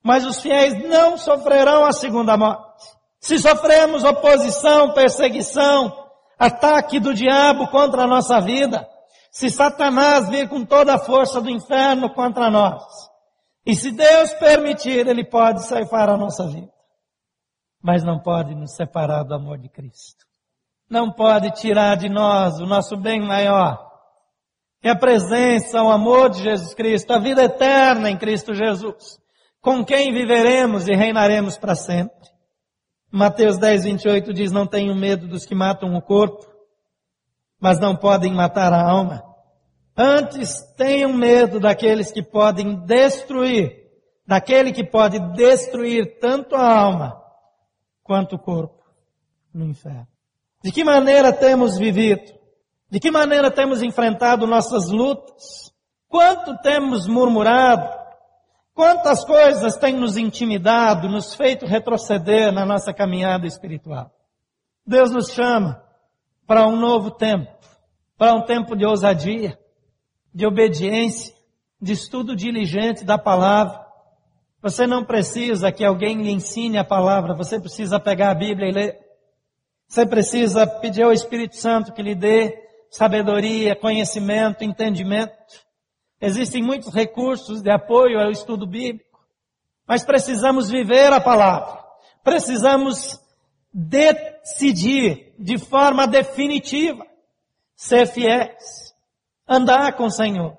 mas 0.03 0.25
os 0.25 0.41
fiéis 0.41 0.77
não 0.87 1.17
sofrerão 1.17 1.85
a 1.85 1.93
segunda 1.93 2.35
morte. 2.35 2.83
Se 3.19 3.39
sofremos 3.39 4.03
oposição, 4.03 4.93
perseguição, 4.93 5.91
ataque 6.37 6.99
do 6.99 7.13
diabo 7.13 7.67
contra 7.67 8.03
a 8.03 8.07
nossa 8.07 8.41
vida, 8.41 8.85
se 9.31 9.49
Satanás 9.49 10.29
vir 10.29 10.49
com 10.49 10.65
toda 10.65 10.93
a 10.93 10.99
força 10.99 11.39
do 11.39 11.49
inferno 11.49 12.13
contra 12.13 12.51
nós, 12.51 12.83
e 13.65 13.73
se 13.75 13.91
Deus 13.91 14.33
permitir, 14.33 15.07
Ele 15.07 15.23
pode 15.23 15.65
ceifar 15.65 16.09
a 16.09 16.17
nossa 16.17 16.45
vida, 16.47 16.71
mas 17.81 18.03
não 18.03 18.19
pode 18.19 18.53
nos 18.53 18.75
separar 18.75 19.23
do 19.23 19.33
amor 19.33 19.57
de 19.57 19.69
Cristo. 19.69 20.25
Não 20.89 21.09
pode 21.09 21.49
tirar 21.51 21.95
de 21.95 22.09
nós 22.09 22.59
o 22.59 22.65
nosso 22.65 22.97
bem 22.97 23.21
maior, 23.21 23.89
que 24.81 24.89
é 24.89 24.91
a 24.91 24.99
presença, 24.99 25.81
o 25.81 25.89
amor 25.89 26.29
de 26.29 26.43
Jesus 26.43 26.73
Cristo, 26.73 27.13
a 27.13 27.19
vida 27.19 27.41
eterna 27.41 28.09
em 28.09 28.17
Cristo 28.17 28.53
Jesus, 28.53 29.17
com 29.63 29.83
quem 29.83 30.11
viveremos 30.11 30.89
e 30.89 30.93
reinaremos 30.93 31.57
para 31.57 31.73
sempre. 31.73 32.29
Mateus 33.09 33.57
10, 33.57 33.85
28 33.85 34.33
diz, 34.33 34.51
não 34.51 34.67
tenho 34.67 34.93
medo 34.93 35.25
dos 35.25 35.45
que 35.45 35.55
matam 35.55 35.95
o 35.95 36.01
corpo, 36.01 36.45
mas 37.61 37.79
não 37.79 37.95
podem 37.95 38.33
matar 38.33 38.73
a 38.73 38.83
alma. 38.83 39.23
Antes 39.95 40.61
tenham 40.75 41.13
medo 41.13 41.61
daqueles 41.61 42.11
que 42.11 42.21
podem 42.21 42.75
destruir, 42.85 43.89
daquele 44.27 44.73
que 44.73 44.83
pode 44.83 45.17
destruir 45.33 46.19
tanto 46.19 46.55
a 46.55 46.77
alma 46.77 47.17
quanto 48.03 48.35
o 48.35 48.39
corpo 48.39 48.83
no 49.53 49.65
inferno. 49.65 50.07
De 50.61 50.73
que 50.73 50.83
maneira 50.83 51.31
temos 51.31 51.77
vivido? 51.77 52.33
De 52.89 52.99
que 52.99 53.09
maneira 53.09 53.49
temos 53.49 53.81
enfrentado 53.81 54.45
nossas 54.45 54.89
lutas? 54.89 55.71
Quanto 56.09 56.57
temos 56.57 57.07
murmurado? 57.07 58.02
Quantas 58.73 59.23
coisas 59.23 59.77
têm 59.77 59.95
nos 59.95 60.17
intimidado, 60.17 61.07
nos 61.07 61.35
feito 61.35 61.65
retroceder 61.65 62.51
na 62.51 62.65
nossa 62.65 62.91
caminhada 62.91 63.45
espiritual? 63.45 64.11
Deus 64.85 65.11
nos 65.11 65.31
chama 65.31 65.83
para 66.47 66.67
um 66.67 66.75
novo 66.75 67.11
tempo, 67.11 67.51
para 68.17 68.33
um 68.33 68.41
tempo 68.41 68.75
de 68.75 68.85
ousadia, 68.85 69.57
de 70.33 70.45
obediência, 70.45 71.33
de 71.79 71.93
estudo 71.93 72.35
diligente 72.35 73.05
da 73.05 73.17
palavra. 73.17 73.79
Você 74.61 74.87
não 74.87 75.03
precisa 75.05 75.71
que 75.71 75.85
alguém 75.85 76.21
lhe 76.21 76.31
ensine 76.31 76.77
a 76.77 76.83
palavra, 76.83 77.35
você 77.35 77.59
precisa 77.59 77.99
pegar 77.99 78.31
a 78.31 78.35
Bíblia 78.35 78.69
e 78.69 78.73
ler. 78.73 78.99
Você 79.87 80.05
precisa 80.05 80.65
pedir 80.65 81.03
ao 81.03 81.13
Espírito 81.13 81.55
Santo 81.57 81.93
que 81.93 82.01
lhe 82.01 82.15
dê 82.15 82.57
sabedoria, 82.89 83.75
conhecimento, 83.75 84.63
entendimento. 84.63 85.33
Existem 86.25 86.63
muitos 86.63 86.87
recursos 86.93 87.61
de 87.61 87.69
apoio 87.69 88.17
ao 88.17 88.31
estudo 88.31 88.65
bíblico, 88.65 89.19
mas 89.85 90.05
precisamos 90.05 90.69
viver 90.69 91.11
a 91.11 91.19
palavra. 91.19 91.83
Precisamos 92.23 93.19
decidir 93.73 95.35
de 95.37 95.57
forma 95.57 96.07
definitiva 96.07 97.05
ser 97.75 98.07
fiéis, 98.07 98.95
andar 99.45 99.97
com 99.97 100.05
o 100.05 100.09
Senhor, 100.09 100.57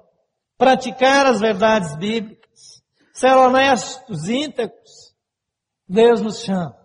praticar 0.58 1.24
as 1.24 1.40
verdades 1.40 1.96
bíblicas, 1.96 2.82
ser 3.14 3.34
honestos, 3.34 4.28
íntegros. 4.28 5.14
Deus 5.88 6.20
nos 6.20 6.42
chama 6.44 6.76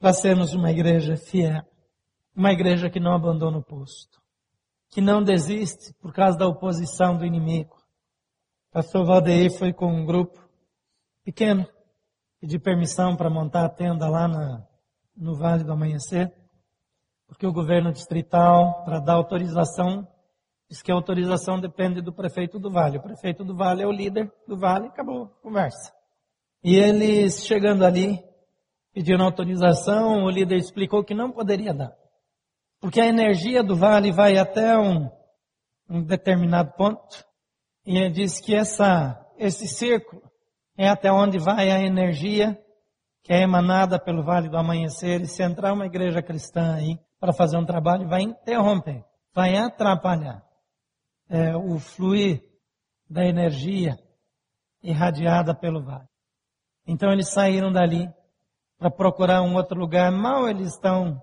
para 0.00 0.12
sermos 0.12 0.52
uma 0.52 0.72
igreja 0.72 1.16
fiel, 1.16 1.62
uma 2.34 2.50
igreja 2.50 2.90
que 2.90 2.98
não 2.98 3.14
abandona 3.14 3.58
o 3.58 3.62
posto, 3.62 4.20
que 4.88 5.00
não 5.00 5.22
desiste 5.22 5.94
por 6.02 6.12
causa 6.12 6.36
da 6.36 6.48
oposição 6.48 7.16
do 7.16 7.24
inimigo, 7.24 7.79
pastor 8.72 9.04
Valdeir 9.04 9.50
foi 9.58 9.72
com 9.72 9.86
um 9.86 10.04
grupo 10.04 10.48
pequeno, 11.24 11.66
pediu 12.40 12.60
permissão 12.60 13.16
para 13.16 13.28
montar 13.28 13.64
a 13.64 13.68
tenda 13.68 14.08
lá 14.08 14.28
na, 14.28 14.66
no 15.16 15.36
Vale 15.36 15.64
do 15.64 15.72
Amanhecer, 15.72 16.32
porque 17.26 17.46
o 17.46 17.52
governo 17.52 17.92
distrital, 17.92 18.84
para 18.84 19.00
dar 19.00 19.14
autorização, 19.14 20.06
diz 20.68 20.82
que 20.82 20.90
a 20.92 20.94
autorização 20.94 21.60
depende 21.60 22.00
do 22.00 22.12
prefeito 22.12 22.58
do 22.58 22.70
Vale. 22.70 22.98
O 22.98 23.02
prefeito 23.02 23.44
do 23.44 23.56
Vale 23.56 23.82
é 23.82 23.86
o 23.86 23.92
líder 23.92 24.32
do 24.46 24.56
Vale, 24.56 24.86
acabou 24.86 25.24
a 25.24 25.42
conversa. 25.42 25.92
E 26.62 26.76
eles, 26.76 27.44
chegando 27.44 27.84
ali, 27.84 28.22
pediram 28.92 29.24
autorização, 29.24 30.24
o 30.24 30.30
líder 30.30 30.56
explicou 30.56 31.04
que 31.04 31.14
não 31.14 31.32
poderia 31.32 31.74
dar. 31.74 31.92
Porque 32.80 33.00
a 33.00 33.06
energia 33.06 33.62
do 33.62 33.76
Vale 33.76 34.12
vai 34.12 34.38
até 34.38 34.76
um, 34.78 35.10
um 35.88 36.02
determinado 36.02 36.72
ponto, 36.76 37.24
e 37.90 37.98
ele 37.98 38.10
diz 38.10 38.38
que 38.38 38.54
essa, 38.54 39.20
esse 39.36 39.66
círculo 39.66 40.22
é 40.78 40.88
até 40.88 41.10
onde 41.10 41.40
vai 41.40 41.72
a 41.72 41.80
energia 41.80 42.56
que 43.20 43.32
é 43.32 43.42
emanada 43.42 43.98
pelo 43.98 44.22
Vale 44.22 44.48
do 44.48 44.56
Amanhecer. 44.56 45.20
E 45.20 45.26
se 45.26 45.42
entrar 45.42 45.72
uma 45.72 45.86
igreja 45.86 46.22
cristã 46.22 46.76
aí 46.76 46.96
para 47.18 47.32
fazer 47.32 47.56
um 47.58 47.66
trabalho, 47.66 48.08
vai 48.08 48.22
interromper, 48.22 49.04
vai 49.34 49.56
atrapalhar 49.56 50.40
é, 51.28 51.56
o 51.56 51.80
fluir 51.80 52.40
da 53.08 53.26
energia 53.26 53.98
irradiada 54.80 55.52
pelo 55.52 55.82
vale. 55.82 56.06
Então 56.86 57.10
eles 57.10 57.32
saíram 57.32 57.72
dali 57.72 58.08
para 58.78 58.88
procurar 58.88 59.42
um 59.42 59.56
outro 59.56 59.76
lugar. 59.76 60.12
Mal 60.12 60.48
eles 60.48 60.74
estão 60.74 61.20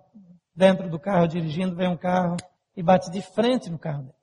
dentro 0.53 0.89
do 0.89 0.99
carro 0.99 1.29
dirigindo, 1.29 1.77
vem 1.77 1.87
um 1.87 1.97
carro 1.97 2.35
e 2.75 2.83
bate 2.83 3.09
de 3.09 3.21
frente 3.21 3.69
no 3.69 3.79
carro 3.79 4.03
deles. 4.03 4.16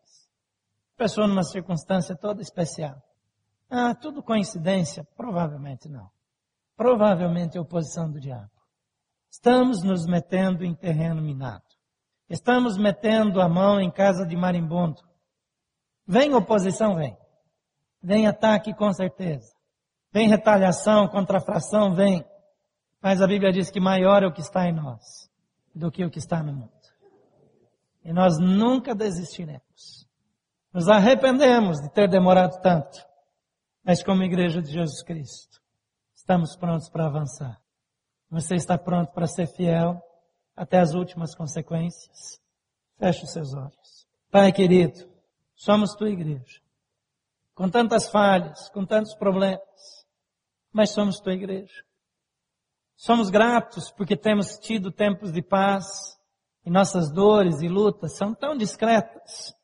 Pessoa 0.96 1.26
numa 1.26 1.42
circunstância 1.42 2.16
toda 2.16 2.40
especial. 2.40 3.02
Ah, 3.68 3.94
tudo 3.94 4.22
coincidência? 4.22 5.04
Provavelmente 5.16 5.88
não. 5.88 6.08
Provavelmente 6.76 7.56
é 7.56 7.60
oposição 7.60 8.10
do 8.10 8.20
diabo. 8.20 8.50
Estamos 9.30 9.82
nos 9.82 10.06
metendo 10.06 10.64
em 10.64 10.74
terreno 10.74 11.20
minado. 11.20 11.64
Estamos 12.28 12.76
metendo 12.76 13.40
a 13.40 13.48
mão 13.48 13.80
em 13.80 13.90
casa 13.90 14.24
de 14.24 14.36
marimbondo. 14.36 15.02
Vem 16.06 16.34
oposição, 16.34 16.94
vem. 16.94 17.16
Vem 18.02 18.26
ataque 18.26 18.72
com 18.74 18.92
certeza. 18.92 19.52
Vem 20.12 20.28
retaliação, 20.28 21.08
contrafração, 21.08 21.94
vem. 21.94 22.24
Mas 23.02 23.20
a 23.20 23.26
Bíblia 23.26 23.52
diz 23.52 23.70
que 23.70 23.80
maior 23.80 24.22
é 24.22 24.26
o 24.26 24.32
que 24.32 24.40
está 24.40 24.68
em 24.68 24.72
nós 24.72 25.28
do 25.74 25.90
que 25.90 26.04
o 26.04 26.10
que 26.10 26.18
está 26.18 26.42
no 26.42 26.52
mundo. 26.52 26.70
E 28.04 28.12
nós 28.12 28.38
nunca 28.38 28.94
desistiremos. 28.94 30.03
Nos 30.74 30.88
arrependemos 30.88 31.80
de 31.80 31.88
ter 31.88 32.08
demorado 32.08 32.60
tanto. 32.60 32.98
Mas 33.84 34.02
como 34.02 34.24
igreja 34.24 34.60
de 34.60 34.72
Jesus 34.72 35.04
Cristo, 35.04 35.62
estamos 36.16 36.56
prontos 36.56 36.88
para 36.88 37.06
avançar. 37.06 37.62
Você 38.28 38.56
está 38.56 38.76
pronto 38.76 39.12
para 39.12 39.28
ser 39.28 39.46
fiel 39.46 40.02
até 40.56 40.80
as 40.80 40.92
últimas 40.92 41.32
consequências? 41.32 42.40
Feche 42.98 43.22
os 43.22 43.30
seus 43.30 43.54
olhos. 43.54 44.08
Pai 44.32 44.50
querido, 44.50 45.08
somos 45.54 45.94
tua 45.94 46.10
igreja. 46.10 46.60
Com 47.54 47.70
tantas 47.70 48.08
falhas, 48.08 48.68
com 48.70 48.84
tantos 48.84 49.14
problemas, 49.14 49.60
mas 50.72 50.90
somos 50.90 51.20
tua 51.20 51.34
igreja. 51.34 51.84
Somos 52.96 53.30
gratos 53.30 53.92
porque 53.92 54.16
temos 54.16 54.58
tido 54.58 54.90
tempos 54.90 55.30
de 55.30 55.40
paz 55.40 56.18
e 56.66 56.70
nossas 56.70 57.12
dores 57.12 57.62
e 57.62 57.68
lutas 57.68 58.16
são 58.16 58.34
tão 58.34 58.56
discretas 58.56 59.54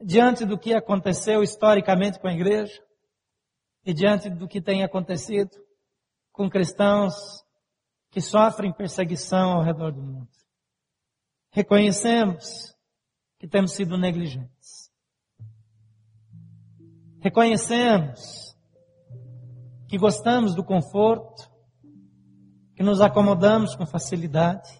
diante 0.00 0.44
do 0.44 0.58
que 0.58 0.74
aconteceu 0.74 1.42
historicamente 1.42 2.18
com 2.18 2.28
a 2.28 2.32
igreja 2.32 2.82
e 3.84 3.94
diante 3.94 4.28
do 4.28 4.48
que 4.48 4.60
tem 4.60 4.82
acontecido 4.82 5.56
com 6.32 6.50
cristãos 6.50 7.14
que 8.10 8.20
sofrem 8.20 8.72
perseguição 8.72 9.52
ao 9.52 9.62
redor 9.62 9.92
do 9.92 10.02
mundo. 10.02 10.28
Reconhecemos 11.50 12.74
que 13.38 13.48
temos 13.48 13.72
sido 13.72 13.96
negligentes. 13.96 14.90
Reconhecemos 17.20 18.54
que 19.88 19.98
gostamos 19.98 20.54
do 20.54 20.64
conforto, 20.64 21.50
que 22.74 22.82
nos 22.82 23.00
acomodamos 23.00 23.74
com 23.74 23.86
facilidade. 23.86 24.70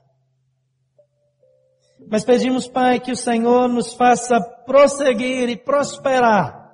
Mas 2.11 2.25
pedimos, 2.25 2.69
Pai, 2.69 3.01
que 3.01 3.13
o 3.13 3.17
Senhor 3.17 3.69
nos 3.69 3.95
faça 3.95 4.41
prosseguir 4.65 5.49
e 5.49 5.57
prosperar 5.57 6.67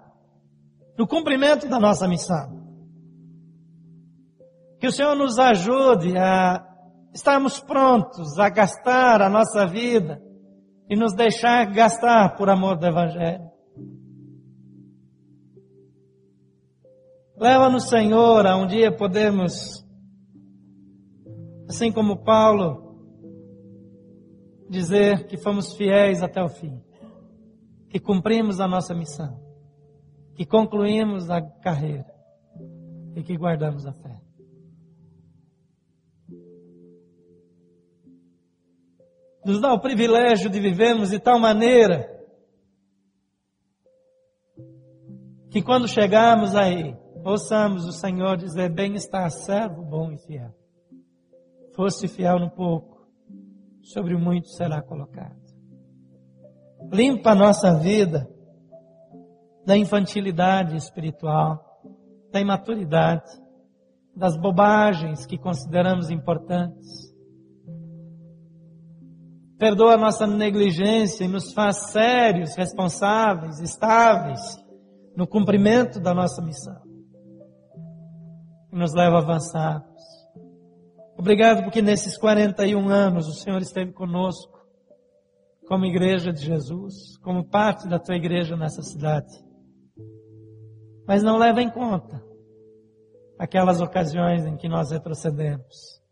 no 0.98 1.06
cumprimento 1.06 1.68
da 1.68 1.80
nossa 1.80 2.06
missão. 2.06 2.60
Que 4.78 4.86
o 4.86 4.92
Senhor 4.92 5.14
nos 5.14 5.38
ajude 5.38 6.16
a 6.18 6.66
estarmos 7.14 7.60
prontos 7.60 8.38
a 8.38 8.48
gastar 8.48 9.22
a 9.22 9.28
nossa 9.28 9.66
vida 9.66 10.20
e 10.88 10.96
nos 10.96 11.14
deixar 11.14 11.64
gastar 11.72 12.36
por 12.36 12.50
amor 12.50 12.76
do 12.76 12.86
Evangelho. 12.86 13.50
Leva-nos, 17.36 17.88
Senhor, 17.88 18.46
a 18.46 18.56
um 18.56 18.66
dia 18.66 18.94
podermos, 18.94 19.84
assim 21.68 21.90
como 21.90 22.22
Paulo, 22.22 22.91
dizer 24.72 25.26
que 25.26 25.36
fomos 25.36 25.74
fiéis 25.76 26.22
até 26.22 26.42
o 26.42 26.48
fim, 26.48 26.82
que 27.88 28.00
cumprimos 28.00 28.60
a 28.60 28.66
nossa 28.66 28.94
missão, 28.94 29.38
que 30.34 30.44
concluímos 30.44 31.30
a 31.30 31.40
carreira 31.40 32.12
e 33.14 33.22
que 33.22 33.36
guardamos 33.36 33.86
a 33.86 33.92
fé. 33.92 34.22
nos 39.44 39.60
dá 39.60 39.72
o 39.72 39.80
privilégio 39.80 40.48
de 40.48 40.60
vivermos 40.60 41.10
de 41.10 41.18
tal 41.18 41.38
maneira 41.38 42.08
que 45.50 45.60
quando 45.60 45.86
chegarmos 45.88 46.54
aí, 46.54 46.96
ouçamos 47.24 47.86
o 47.86 47.92
Senhor 47.92 48.36
dizer: 48.36 48.70
Bem 48.70 48.94
está, 48.94 49.28
servo 49.28 49.82
bom 49.82 50.12
e 50.12 50.18
fiel. 50.18 50.54
Fosse 51.74 52.08
fiel 52.08 52.38
no 52.38 52.50
pouco, 52.50 52.91
sobre 53.82 54.16
muito 54.16 54.48
será 54.48 54.82
colocado. 54.82 55.40
Limpa 56.92 57.30
a 57.30 57.34
nossa 57.34 57.78
vida 57.78 58.28
da 59.66 59.76
infantilidade 59.76 60.76
espiritual, 60.76 61.62
da 62.30 62.40
imaturidade, 62.40 63.30
das 64.14 64.36
bobagens 64.36 65.26
que 65.26 65.38
consideramos 65.38 66.10
importantes 66.10 67.12
perdoa 69.62 69.94
a 69.94 69.96
nossa 69.96 70.26
negligência 70.26 71.22
e 71.22 71.28
nos 71.28 71.52
faz 71.52 71.92
sérios, 71.92 72.56
responsáveis, 72.56 73.60
estáveis 73.60 74.40
no 75.16 75.24
cumprimento 75.24 76.00
da 76.00 76.12
nossa 76.12 76.42
missão. 76.42 76.82
E 78.72 78.76
nos 78.76 78.92
leva 78.92 79.18
a 79.18 79.20
avançarmos. 79.20 79.91
Obrigado 81.22 81.62
porque 81.62 81.80
nesses 81.80 82.18
41 82.18 82.88
anos 82.88 83.28
o 83.28 83.32
Senhor 83.32 83.62
esteve 83.62 83.92
conosco, 83.92 84.58
como 85.68 85.84
igreja 85.84 86.32
de 86.32 86.44
Jesus, 86.44 87.16
como 87.18 87.48
parte 87.48 87.86
da 87.86 87.96
tua 87.96 88.16
igreja 88.16 88.56
nessa 88.56 88.82
cidade. 88.82 89.32
Mas 91.06 91.22
não 91.22 91.38
leva 91.38 91.62
em 91.62 91.70
conta 91.70 92.20
aquelas 93.38 93.80
ocasiões 93.80 94.44
em 94.44 94.56
que 94.56 94.68
nós 94.68 94.90
retrocedemos, 94.90 96.02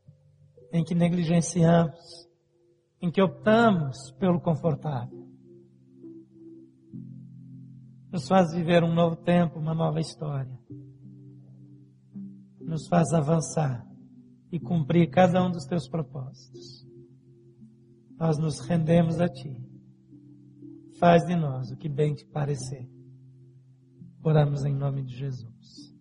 em 0.73 0.85
que 0.85 0.95
negligenciamos, 0.95 1.99
em 3.03 3.11
que 3.11 3.21
optamos 3.21 4.13
pelo 4.13 4.41
confortável. 4.41 5.27
Nos 8.13 8.29
faz 8.29 8.55
viver 8.55 8.85
um 8.85 8.95
novo 8.95 9.17
tempo, 9.17 9.59
uma 9.59 9.75
nova 9.75 9.99
história. 9.99 10.57
Nos 12.61 12.87
faz 12.87 13.13
avançar 13.13 13.90
e 14.51 14.59
cumprir 14.59 15.09
cada 15.11 15.45
um 15.45 15.51
dos 15.51 15.65
teus 15.65 15.89
propósitos. 15.89 16.87
Nós 18.19 18.39
nos 18.39 18.61
rendemos 18.61 19.21
a 19.21 19.29
ti. 19.29 19.57
Faz 20.99 21.25
de 21.27 21.35
nós 21.35 21.71
o 21.71 21.77
que 21.77 21.89
bem 21.89 22.15
te 22.15 22.27
parecer. 22.27 22.89
Oramos 24.23 24.65
em 24.65 24.75
nome 24.75 25.03
de 25.03 25.17
Jesus. 25.17 25.97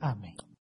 Amém. 0.00 0.39